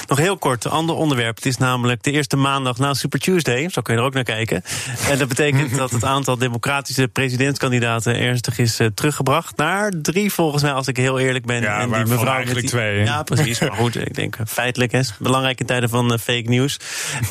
Nog 0.07 0.19
heel 0.19 0.39
kort, 0.39 0.65
een 0.65 0.71
ander 0.71 0.97
onderwerp. 0.97 1.37
Het 1.37 1.47
is 1.47 1.57
namelijk 1.57 2.03
de 2.03 2.11
eerste 2.11 2.37
maandag 2.37 2.79
na 2.79 2.95
Super 2.95 3.19
Tuesday. 3.19 3.69
Zo 3.69 3.83
kun 3.83 3.95
je 3.95 4.01
er 4.01 4.07
ook 4.07 4.15
naar 4.15 4.25
kijken. 4.25 4.63
En 5.09 5.19
dat 5.19 5.29
betekent 5.29 5.77
dat 5.83 5.91
het 5.91 6.05
aantal 6.05 6.39
democratische 6.39 7.09
presidentskandidaten 7.09 8.19
ernstig 8.19 8.59
is 8.59 8.81
uh, 8.81 8.87
teruggebracht 8.95 9.57
naar 9.61 9.93
drie, 10.03 10.33
volgens 10.33 10.63
mij, 10.63 10.73
als 10.73 10.87
ik 10.87 10.97
heel 10.97 11.19
eerlijk 11.19 11.47
ben. 11.47 11.63
Ja, 11.63 11.81
en 11.81 11.93
die 11.93 12.05
mevrouw 12.05 12.35
eigenlijk 12.35 12.61
die, 12.61 12.69
twee. 12.69 13.05
Ja, 13.05 13.23
precies. 13.23 13.61
Maar 13.61 13.73
goed, 13.73 13.97
ik 13.97 14.15
denk 14.15 14.37
feitelijk 14.47 14.93
is 14.93 15.15
belangrijk 15.19 15.61
in 15.61 15.67
tijden 15.67 15.89
van 15.89 16.13
uh, 16.13 16.19
fake 16.19 16.49
news. 16.49 16.79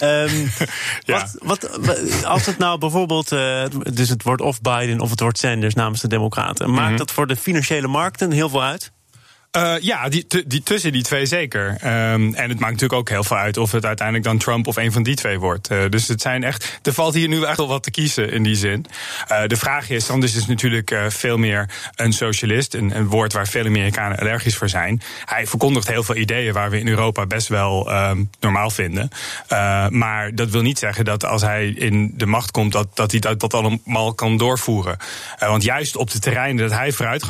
Um, 0.04 0.52
ja. 1.00 1.28
wat, 1.44 1.78
wat, 1.82 2.26
als 2.26 2.46
het 2.46 2.58
nou 2.58 2.78
bijvoorbeeld, 2.78 3.32
uh, 3.32 3.64
dus 3.94 4.10
het 4.10 4.24
wordt 4.24 4.42
of 4.42 4.62
Biden 4.62 5.00
of 5.00 5.10
het 5.10 5.20
wordt 5.20 5.38
Sanders 5.38 5.74
namens 5.74 6.02
de 6.02 6.08
Democraten, 6.08 6.72
maakt 6.72 6.90
mhm. 6.90 6.98
dat 6.98 7.12
voor 7.12 7.28
de 7.28 7.36
financiële 7.36 7.88
markten 7.88 8.32
heel 8.32 8.50
veel 8.50 8.64
uit? 8.64 8.92
Uh, 9.58 9.74
ja, 9.80 10.10
die, 10.10 10.26
die, 10.48 10.64
tussen 10.64 10.92
die 10.92 11.04
twee 11.04 11.26
zeker. 11.26 11.70
Um, 11.70 12.34
en 12.34 12.50
het 12.50 12.60
maakt 12.60 12.72
natuurlijk 12.72 12.94
ook 12.94 13.10
heel 13.10 13.24
veel 13.24 13.38
uit 13.38 13.58
of 13.58 13.72
het 13.72 13.86
uiteindelijk 13.86 14.28
dan 14.28 14.38
Trump 14.38 14.68
of 14.68 14.76
een 14.76 14.92
van 14.92 15.04
die 15.04 15.16
twee 15.16 15.40
wordt. 15.40 15.72
Uh, 15.72 15.90
dus 15.90 16.08
het 16.08 16.22
zijn 16.22 16.44
echt, 16.44 16.80
er 16.84 16.94
valt 16.94 17.14
hier 17.14 17.28
nu 17.28 17.44
echt 17.44 17.58
wel 17.58 17.68
wat 17.68 17.84
te 17.84 17.92
kiezen 17.92 18.32
in 18.32 18.44
die 18.44 18.56
zin. 18.56 18.86
Uh, 19.32 19.44
de 19.48 19.56
vraag 19.56 19.90
is, 19.90 20.06
Sanders 20.06 20.36
is 20.36 20.46
natuurlijk 20.46 20.96
veel 21.08 21.38
meer 21.38 21.70
een 21.96 22.14
socialist. 22.14 22.74
Een, 22.74 22.96
een, 22.96 23.08
woord 23.08 23.34
waar 23.34 23.48
veel 23.48 23.66
Amerikanen 23.66 24.20
allergisch 24.20 24.56
voor 24.56 24.70
zijn. 24.70 25.02
Hij 25.26 25.48
verkondigt 25.48 25.88
heel 25.88 26.04
veel 26.04 26.16
ideeën 26.16 26.54
waar 26.54 26.70
we 26.70 26.80
in 26.80 26.88
Europa 26.88 27.26
best 27.26 27.48
wel 27.48 27.94
um, 27.94 28.30
normaal 28.40 28.70
vinden. 28.70 29.10
maar 29.90 30.36
dat 30.36 30.50
wil 30.50 30.62
niet 30.62 30.80
zeggen 30.80 31.06
dat 31.06 31.26
als 31.26 31.42
hij 31.42 31.68
in 31.68 32.14
de 32.16 32.26
macht 32.26 32.52
komt, 32.52 32.72
dat, 32.72 32.96
dat 32.96 33.12
hij 33.12 33.20
dat, 33.20 33.40
dat 33.40 33.54
allemaal 33.54 34.14
kan 34.14 34.38
doorvoeren. 34.38 34.98
want 35.40 35.64
juist 35.64 35.96
op 35.96 36.12
de 36.12 36.20
terreinen 36.20 36.70
dat 36.70 36.78
hij 36.78 36.92
vooruit 36.92 37.26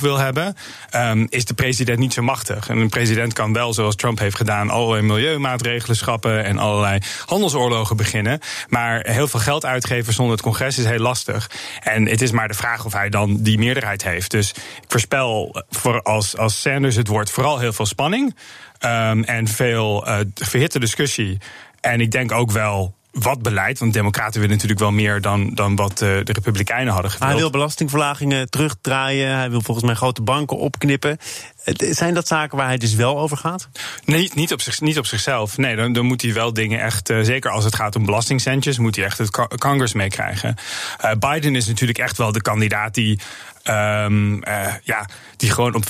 wil 0.00 0.18
hebben, 0.18 0.56
um, 0.94 1.26
is 1.28 1.44
de 1.44 1.54
president 1.60 1.98
niet 1.98 2.12
zo 2.12 2.22
machtig. 2.22 2.68
En 2.68 2.78
een 2.78 2.88
president 2.88 3.32
kan 3.32 3.52
wel, 3.52 3.72
zoals 3.72 3.96
Trump 3.96 4.18
heeft 4.18 4.36
gedaan, 4.36 4.70
allerlei 4.70 5.02
milieumaatregelen 5.02 5.96
schrappen 5.96 6.44
en 6.44 6.58
allerlei 6.58 6.98
handelsoorlogen 7.26 7.96
beginnen. 7.96 8.40
Maar 8.68 9.06
heel 9.08 9.28
veel 9.28 9.40
geld 9.40 9.64
uitgeven 9.64 10.12
zonder 10.12 10.34
het 10.34 10.42
congres 10.42 10.78
is 10.78 10.84
heel 10.84 10.98
lastig. 10.98 11.50
En 11.80 12.06
het 12.06 12.22
is 12.22 12.30
maar 12.30 12.48
de 12.48 12.54
vraag 12.54 12.84
of 12.84 12.92
hij 12.92 13.08
dan 13.08 13.42
die 13.42 13.58
meerderheid 13.58 14.04
heeft. 14.04 14.30
Dus 14.30 14.50
ik 14.50 14.84
voorspel 14.88 15.62
voor 15.70 16.02
als, 16.02 16.36
als 16.36 16.60
Sanders 16.60 16.96
het 16.96 17.08
wordt 17.08 17.30
vooral 17.30 17.58
heel 17.58 17.72
veel 17.72 17.86
spanning 17.86 18.36
um, 18.84 19.24
en 19.24 19.48
veel 19.48 20.08
uh, 20.08 20.18
verhitte 20.34 20.78
discussie. 20.78 21.38
En 21.80 22.00
ik 22.00 22.10
denk 22.10 22.32
ook 22.32 22.50
wel 22.50 22.94
wat 23.12 23.42
beleid. 23.42 23.78
Want 23.78 23.92
Democraten 23.92 24.40
willen 24.40 24.54
natuurlijk 24.54 24.80
wel 24.80 24.90
meer 24.90 25.20
dan, 25.20 25.54
dan 25.54 25.76
wat 25.76 25.90
uh, 25.90 25.98
de 25.98 26.32
Republikeinen 26.32 26.92
hadden 26.92 27.10
gewild. 27.10 27.30
Hij 27.30 27.40
wil 27.40 27.50
belastingverlagingen 27.50 28.50
terugdraaien. 28.50 29.36
Hij 29.36 29.50
wil 29.50 29.60
volgens 29.60 29.86
mij 29.86 29.94
grote 29.94 30.22
banken 30.22 30.56
opknippen. 30.56 31.18
Zijn 31.64 32.14
dat 32.14 32.26
zaken 32.26 32.56
waar 32.56 32.66
hij 32.66 32.78
dus 32.78 32.94
wel 32.94 33.18
over 33.18 33.36
gaat? 33.36 33.68
Nee, 34.04 34.30
niet 34.34 34.52
op, 34.52 34.60
zich, 34.60 34.80
niet 34.80 34.98
op 34.98 35.06
zichzelf. 35.06 35.58
Nee, 35.58 35.76
dan, 35.76 35.92
dan 35.92 36.06
moet 36.06 36.22
hij 36.22 36.32
wel 36.32 36.52
dingen 36.52 36.80
echt, 36.80 37.10
uh, 37.10 37.20
zeker 37.22 37.50
als 37.50 37.64
het 37.64 37.74
gaat 37.74 37.96
om 37.96 38.04
belastingcentjes, 38.04 38.78
moet 38.78 38.96
hij 38.96 39.04
echt 39.04 39.18
het 39.18 39.30
Congress 39.58 39.92
meekrijgen. 39.92 40.56
Uh, 41.04 41.10
Biden 41.12 41.56
is 41.56 41.66
natuurlijk 41.66 41.98
echt 41.98 42.16
wel 42.16 42.32
de 42.32 42.42
kandidaat 42.42 42.94
die 42.94 43.20
uh, 43.64 44.74
ja, 44.82 45.08
die 45.36 45.50
gewoon 45.50 45.82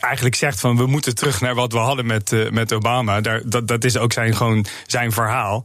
eigenlijk 0.00 0.34
zegt 0.34 0.60
van 0.60 0.76
we 0.76 0.86
moeten 0.86 1.14
terug 1.14 1.40
naar 1.40 1.54
wat 1.54 1.72
we 1.72 1.78
hadden 1.78 2.06
met, 2.06 2.50
met 2.50 2.72
Obama. 2.72 3.20
Daar, 3.20 3.42
dat, 3.44 3.68
dat 3.68 3.84
is 3.84 3.96
ook 3.96 4.12
zijn, 4.12 4.36
gewoon 4.36 4.66
zijn 4.86 5.12
verhaal. 5.12 5.64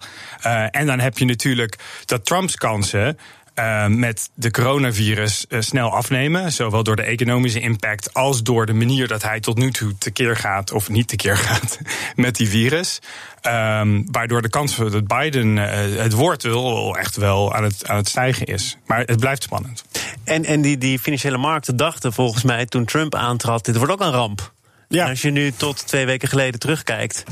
En 0.72 0.86
dan 0.86 1.00
heb 1.00 1.18
je 1.18 1.26
natuurlijk 1.26 1.76
dat 2.06 2.26
Trumps 2.26 2.56
kansen. 2.56 3.18
Uh, 3.56 3.88
met 3.88 4.30
de 4.34 4.52
coronavirus 4.52 5.46
uh, 5.50 5.62
snel 5.62 5.92
afnemen. 5.92 6.52
Zowel 6.52 6.84
door 6.84 6.96
de 6.96 7.04
economische 7.04 7.60
impact 7.60 8.14
als 8.14 8.44
door 8.44 8.66
de 8.66 8.74
manier 8.74 9.08
dat 9.08 9.24
hij 9.24 9.40
tot 9.40 9.58
nu 9.58 9.72
toe 9.72 9.98
tekeer 9.98 10.36
gaat, 10.36 10.72
of 10.72 10.90
niet 10.90 11.08
tekeer 11.08 11.38
gaat, 11.48 11.80
met 12.16 12.36
die 12.36 12.50
virus. 12.50 13.00
Um, 13.48 14.06
waardoor 14.12 14.42
de 14.42 14.50
kans 14.50 14.76
dat 14.76 15.08
Biden 15.08 15.58
uh, 15.58 15.66
het 15.98 16.14
woord 16.14 16.44
wil 16.44 16.98
echt 16.98 17.16
wel 17.16 17.54
aan 17.54 17.64
het, 17.64 17.88
aan 17.88 17.98
het 17.98 18.10
stijgen 18.10 18.46
is. 18.46 18.78
Maar 18.86 19.00
het 19.00 19.20
blijft 19.20 19.44
spannend. 19.44 19.84
En, 20.24 20.46
en 20.46 20.62
die, 20.62 20.78
die 20.78 21.00
financiële 21.00 21.38
markten 21.38 21.78
dachten 21.78 22.14
volgens 22.14 22.44
mij 22.44 22.66
toen 22.66 22.86
Trump 22.86 23.16
aantrad: 23.16 23.66
dit 23.66 23.76
wordt 23.76 23.92
ook 23.92 24.02
een 24.02 24.12
ramp. 24.12 24.52
Ja. 24.94 25.04
En 25.04 25.10
als 25.10 25.22
je 25.22 25.30
nu 25.30 25.52
tot 25.52 25.88
twee 25.88 26.06
weken 26.06 26.28
geleden 26.28 26.60
terugkijkt, 26.60 27.24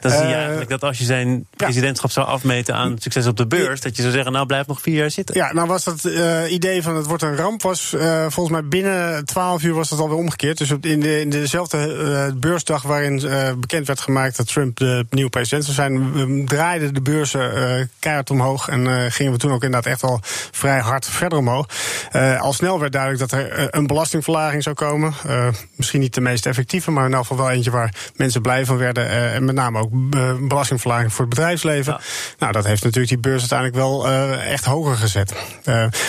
dan 0.00 0.10
zie 0.10 0.20
je 0.20 0.26
uh, 0.26 0.34
eigenlijk 0.34 0.70
dat 0.70 0.84
als 0.84 0.98
je 0.98 1.04
zijn 1.04 1.46
presidentschap 1.56 2.10
zou 2.10 2.26
afmeten 2.26 2.74
aan 2.74 2.96
succes 2.98 3.26
op 3.26 3.36
de 3.36 3.46
beurs, 3.46 3.80
dat 3.80 3.96
je 3.96 4.02
zou 4.02 4.14
zeggen, 4.14 4.32
nou 4.32 4.46
blijf 4.46 4.66
nog 4.66 4.80
vier 4.80 4.94
jaar 4.94 5.10
zitten. 5.10 5.34
Ja, 5.34 5.52
nou 5.52 5.68
was 5.68 5.84
dat 5.84 6.04
uh, 6.04 6.52
idee 6.52 6.82
van 6.82 6.96
het 6.96 7.06
wordt 7.06 7.22
een 7.22 7.36
ramp, 7.36 7.62
was 7.62 7.92
uh, 7.96 8.20
volgens 8.20 8.50
mij 8.50 8.64
binnen 8.64 9.24
twaalf 9.24 9.62
uur 9.62 9.74
was 9.74 9.88
dat 9.88 9.98
alweer 9.98 10.16
omgekeerd. 10.16 10.58
Dus 10.58 10.70
in, 10.80 11.00
de, 11.00 11.20
in 11.20 11.30
dezelfde 11.30 12.34
beursdag 12.36 12.82
waarin 12.82 13.22
bekend 13.60 13.86
werd 13.86 14.00
gemaakt 14.00 14.36
dat 14.36 14.46
Trump 14.46 14.76
de 14.76 15.06
nieuwe 15.10 15.30
president 15.30 15.64
zou 15.64 15.74
zijn, 15.74 16.46
draaiden 16.46 16.94
de 16.94 17.02
beurzen 17.02 17.90
keihard 17.98 18.30
omhoog 18.30 18.68
en 18.68 19.12
gingen 19.12 19.32
we 19.32 19.38
toen 19.38 19.52
ook 19.52 19.64
inderdaad 19.64 19.92
echt 19.92 20.02
al 20.02 20.20
vrij 20.50 20.78
hard 20.78 21.06
verder 21.06 21.38
omhoog. 21.38 21.66
al 22.38 22.52
snel 22.52 22.80
werd 22.80 22.92
duidelijk 22.92 23.30
dat 23.30 23.40
er 23.40 23.74
een 23.74 23.86
belastingverlaging 23.86 24.62
zou 24.62 24.74
komen. 24.74 25.14
misschien 25.76 26.00
niet 26.00 26.14
de 26.14 26.20
meest 26.20 26.46
effectieve, 26.46 26.90
maar 26.90 27.09
in 27.10 27.16
elk 27.16 27.26
geval 27.26 27.44
wel 27.44 27.54
eentje 27.54 27.70
waar 27.70 27.94
mensen 28.16 28.42
blij 28.42 28.64
van 28.64 28.76
werden. 28.76 29.04
Uh, 29.04 29.34
en 29.34 29.44
met 29.44 29.54
name 29.54 29.78
ook 29.78 29.92
uh, 29.92 30.34
belastingverlaging 30.40 31.12
voor 31.12 31.24
het 31.24 31.34
bedrijfsleven. 31.34 31.92
Ja. 31.92 32.00
Nou, 32.38 32.52
dat 32.52 32.64
heeft 32.64 32.82
natuurlijk 32.82 33.12
die 33.12 33.20
beurs 33.20 33.40
uiteindelijk 33.40 33.78
wel 33.78 34.06
uh, 34.06 34.52
echt 34.52 34.64
hoger 34.64 34.96
gezet. 34.96 35.34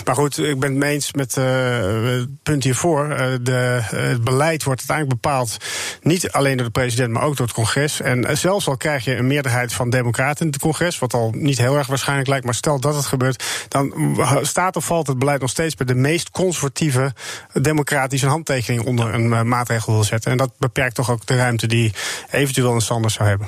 maar 0.05 0.15
goed, 0.15 0.37
ik 0.37 0.59
ben 0.59 0.69
het 0.69 0.79
mee 0.79 0.93
eens 0.93 1.13
met 1.13 1.35
het 1.35 2.43
punt 2.43 2.63
hiervoor. 2.63 3.07
de, 3.41 3.79
het 3.83 4.23
beleid 4.23 4.63
wordt 4.63 4.79
uiteindelijk 4.79 5.21
bepaald 5.21 5.57
niet 6.01 6.31
alleen 6.31 6.57
door 6.57 6.65
de 6.65 6.71
president, 6.71 7.11
maar 7.11 7.23
ook 7.23 7.37
door 7.37 7.45
het 7.45 7.55
congres. 7.55 8.01
En 8.01 8.37
zelfs 8.37 8.67
al 8.67 8.77
krijg 8.77 9.05
je 9.05 9.15
een 9.15 9.27
meerderheid 9.27 9.73
van 9.73 9.89
democraten 9.89 10.45
in 10.45 10.51
het 10.51 10.61
congres, 10.61 10.99
wat 10.99 11.13
al 11.13 11.31
niet 11.35 11.57
heel 11.57 11.77
erg 11.77 11.87
waarschijnlijk 11.87 12.27
lijkt, 12.27 12.45
maar 12.45 12.53
stel 12.53 12.79
dat 12.79 12.95
het 12.95 13.05
gebeurt, 13.05 13.43
dan 13.67 13.93
staat 14.41 14.75
of 14.75 14.85
valt 14.85 15.07
het 15.07 15.19
beleid 15.19 15.41
nog 15.41 15.49
steeds 15.49 15.75
bij 15.75 15.85
de 15.85 15.95
meest 15.95 16.29
conservatieve 16.29 17.13
democratische 17.61 18.27
handtekening 18.27 18.85
onder 18.85 19.13
een 19.13 19.47
maatregel 19.47 19.93
wil 19.93 20.03
zetten. 20.03 20.31
En 20.31 20.37
dat 20.37 20.51
beperkt 20.57 20.80
toch 20.89 21.09
ook 21.09 21.25
de 21.25 21.35
ruimte 21.35 21.67
die 21.67 21.93
eventueel 22.31 22.73
een 22.73 22.81
Sanders 22.81 23.13
zou 23.13 23.29
hebben. 23.29 23.47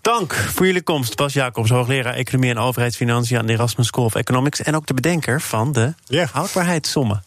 Dank 0.00 0.34
voor 0.34 0.66
jullie 0.66 0.82
komst. 0.82 1.16
Bas 1.16 1.32
Jacobs, 1.32 1.70
hoogleraar 1.70 2.14
Economie 2.14 2.50
en 2.50 2.58
Overheidsfinanciën 2.58 3.38
aan 3.38 3.46
de 3.46 3.52
Erasmus 3.52 3.86
School 3.86 4.04
of 4.04 4.14
Economics. 4.14 4.62
En 4.62 4.76
ook 4.76 4.86
de 4.86 4.94
bedenker 4.94 5.40
van 5.40 5.72
de 5.72 5.94
yeah. 6.06 6.28
houdbaarheidssommen. 6.30 7.22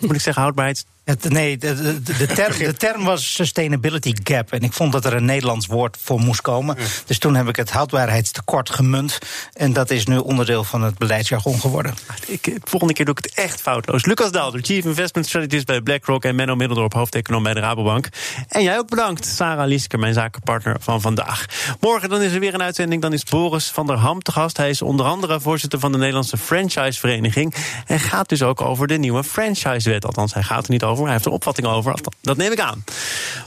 Moet 0.00 0.14
ik 0.14 0.20
zeggen, 0.20 0.42
houdbaarheids 0.42 0.84
het, 1.06 1.28
nee, 1.28 1.56
de, 1.56 2.00
de, 2.02 2.16
de, 2.16 2.26
term, 2.26 2.58
de, 2.58 2.74
term, 2.74 3.04
was 3.04 3.34
sustainability 3.34 4.12
gap. 4.22 4.52
En 4.52 4.60
ik 4.60 4.72
vond 4.72 4.92
dat 4.92 5.04
er 5.04 5.14
een 5.14 5.24
Nederlands 5.24 5.66
woord 5.66 5.96
voor 6.00 6.20
moest 6.20 6.40
komen. 6.40 6.76
Dus 7.06 7.18
toen 7.18 7.34
heb 7.34 7.48
ik 7.48 7.56
het 7.56 7.70
houdbaarheidstekort 7.70 8.70
gemunt. 8.70 9.18
En 9.52 9.72
dat 9.72 9.90
is 9.90 10.06
nu 10.06 10.16
onderdeel 10.16 10.64
van 10.64 10.82
het 10.82 10.98
beleidsjargon 10.98 11.60
geworden. 11.60 11.94
Ik, 12.26 12.44
de 12.44 12.60
volgende 12.64 12.94
keer 12.94 13.04
doe 13.04 13.14
ik 13.18 13.24
het 13.24 13.34
echt 13.34 13.60
foutloos. 13.60 14.04
Lucas 14.04 14.30
Daalder, 14.32 14.60
Chief 14.60 14.84
Investment 14.84 15.26
Strategist 15.26 15.66
bij 15.66 15.80
BlackRock... 15.80 16.24
en 16.24 16.34
Menno 16.34 16.54
Middeldorp, 16.54 16.92
hoofdeconoom 16.92 17.42
bij 17.42 17.54
de 17.54 17.60
Rabobank. 17.60 18.08
En 18.48 18.62
jij 18.62 18.78
ook 18.78 18.88
bedankt, 18.88 19.26
Sarah 19.26 19.66
Lieske, 19.66 19.98
mijn 19.98 20.14
zakenpartner 20.14 20.76
van 20.80 21.00
vandaag. 21.00 21.46
Morgen 21.80 22.08
dan 22.08 22.22
is 22.22 22.32
er 22.32 22.40
weer 22.40 22.54
een 22.54 22.62
uitzending. 22.62 23.02
Dan 23.02 23.12
is 23.12 23.24
Boris 23.24 23.66
van 23.66 23.86
der 23.86 23.96
Ham 23.96 24.22
te 24.22 24.32
gast. 24.32 24.56
Hij 24.56 24.70
is 24.70 24.82
onder 24.82 25.06
andere 25.06 25.40
voorzitter 25.40 25.78
van 25.78 25.92
de 25.92 25.98
Nederlandse 25.98 26.36
Franchise-vereniging. 26.36 27.54
En 27.86 28.00
gaat 28.00 28.28
dus 28.28 28.42
ook 28.42 28.60
over 28.60 28.86
de 28.86 28.98
nieuwe 28.98 29.24
franchise-wet. 29.24 30.04
Althans, 30.04 30.34
hij 30.34 30.42
gaat 30.42 30.64
er 30.64 30.70
niet 30.70 30.82
over 30.82 30.95
over. 30.96 31.04
Hij 31.04 31.14
heeft 31.14 31.26
er 31.26 31.32
opvatting 31.32 31.66
over. 31.66 31.94
Dat 32.20 32.36
neem 32.36 32.52
ik 32.52 32.60
aan. 32.60 32.84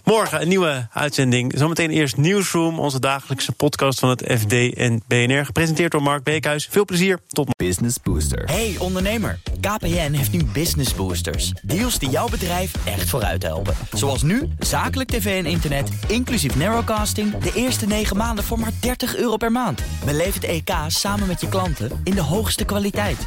Morgen 0.03 0.41
een 0.41 0.47
nieuwe 0.47 0.87
uitzending. 0.93 1.53
Zometeen 1.57 1.89
eerst 1.89 2.17
Newsroom, 2.17 2.79
onze 2.79 2.99
dagelijkse 2.99 3.51
podcast 3.51 3.99
van 3.99 4.09
het 4.09 4.23
FD 4.39 4.73
en 4.73 5.03
BNR. 5.07 5.45
Gepresenteerd 5.45 5.91
door 5.91 6.01
Mark 6.01 6.23
Beekhuis. 6.23 6.67
Veel 6.71 6.85
plezier. 6.85 7.19
Tot 7.27 7.55
Business 7.55 7.97
Booster. 8.03 8.43
Hey 8.45 8.75
ondernemer. 8.79 9.39
KPN 9.59 10.11
heeft 10.11 10.31
nu 10.31 10.43
Business 10.43 10.93
Boosters. 10.93 11.53
Deals 11.61 11.99
die 11.99 12.09
jouw 12.09 12.27
bedrijf 12.27 12.71
echt 12.85 13.09
vooruit 13.09 13.43
helpen. 13.43 13.75
Zoals 13.93 14.21
nu, 14.21 14.49
zakelijk 14.59 15.09
tv 15.09 15.43
en 15.43 15.49
internet, 15.49 15.89
inclusief 16.07 16.55
narrowcasting... 16.55 17.37
de 17.37 17.51
eerste 17.53 17.85
9 17.85 18.17
maanden 18.17 18.43
voor 18.43 18.59
maar 18.59 18.71
30 18.79 19.15
euro 19.15 19.37
per 19.37 19.51
maand. 19.51 19.81
Beleef 20.05 20.33
het 20.33 20.43
EK 20.43 20.71
samen 20.87 21.27
met 21.27 21.41
je 21.41 21.49
klanten 21.49 22.01
in 22.03 22.15
de 22.15 22.21
hoogste 22.21 22.65
kwaliteit. 22.65 23.25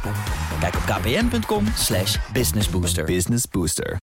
Kijk 0.59 0.75
op 0.75 0.81
kpn.com 0.85 1.65
businessbooster. 2.33 3.05
Business 3.05 3.47
Booster. 3.51 3.97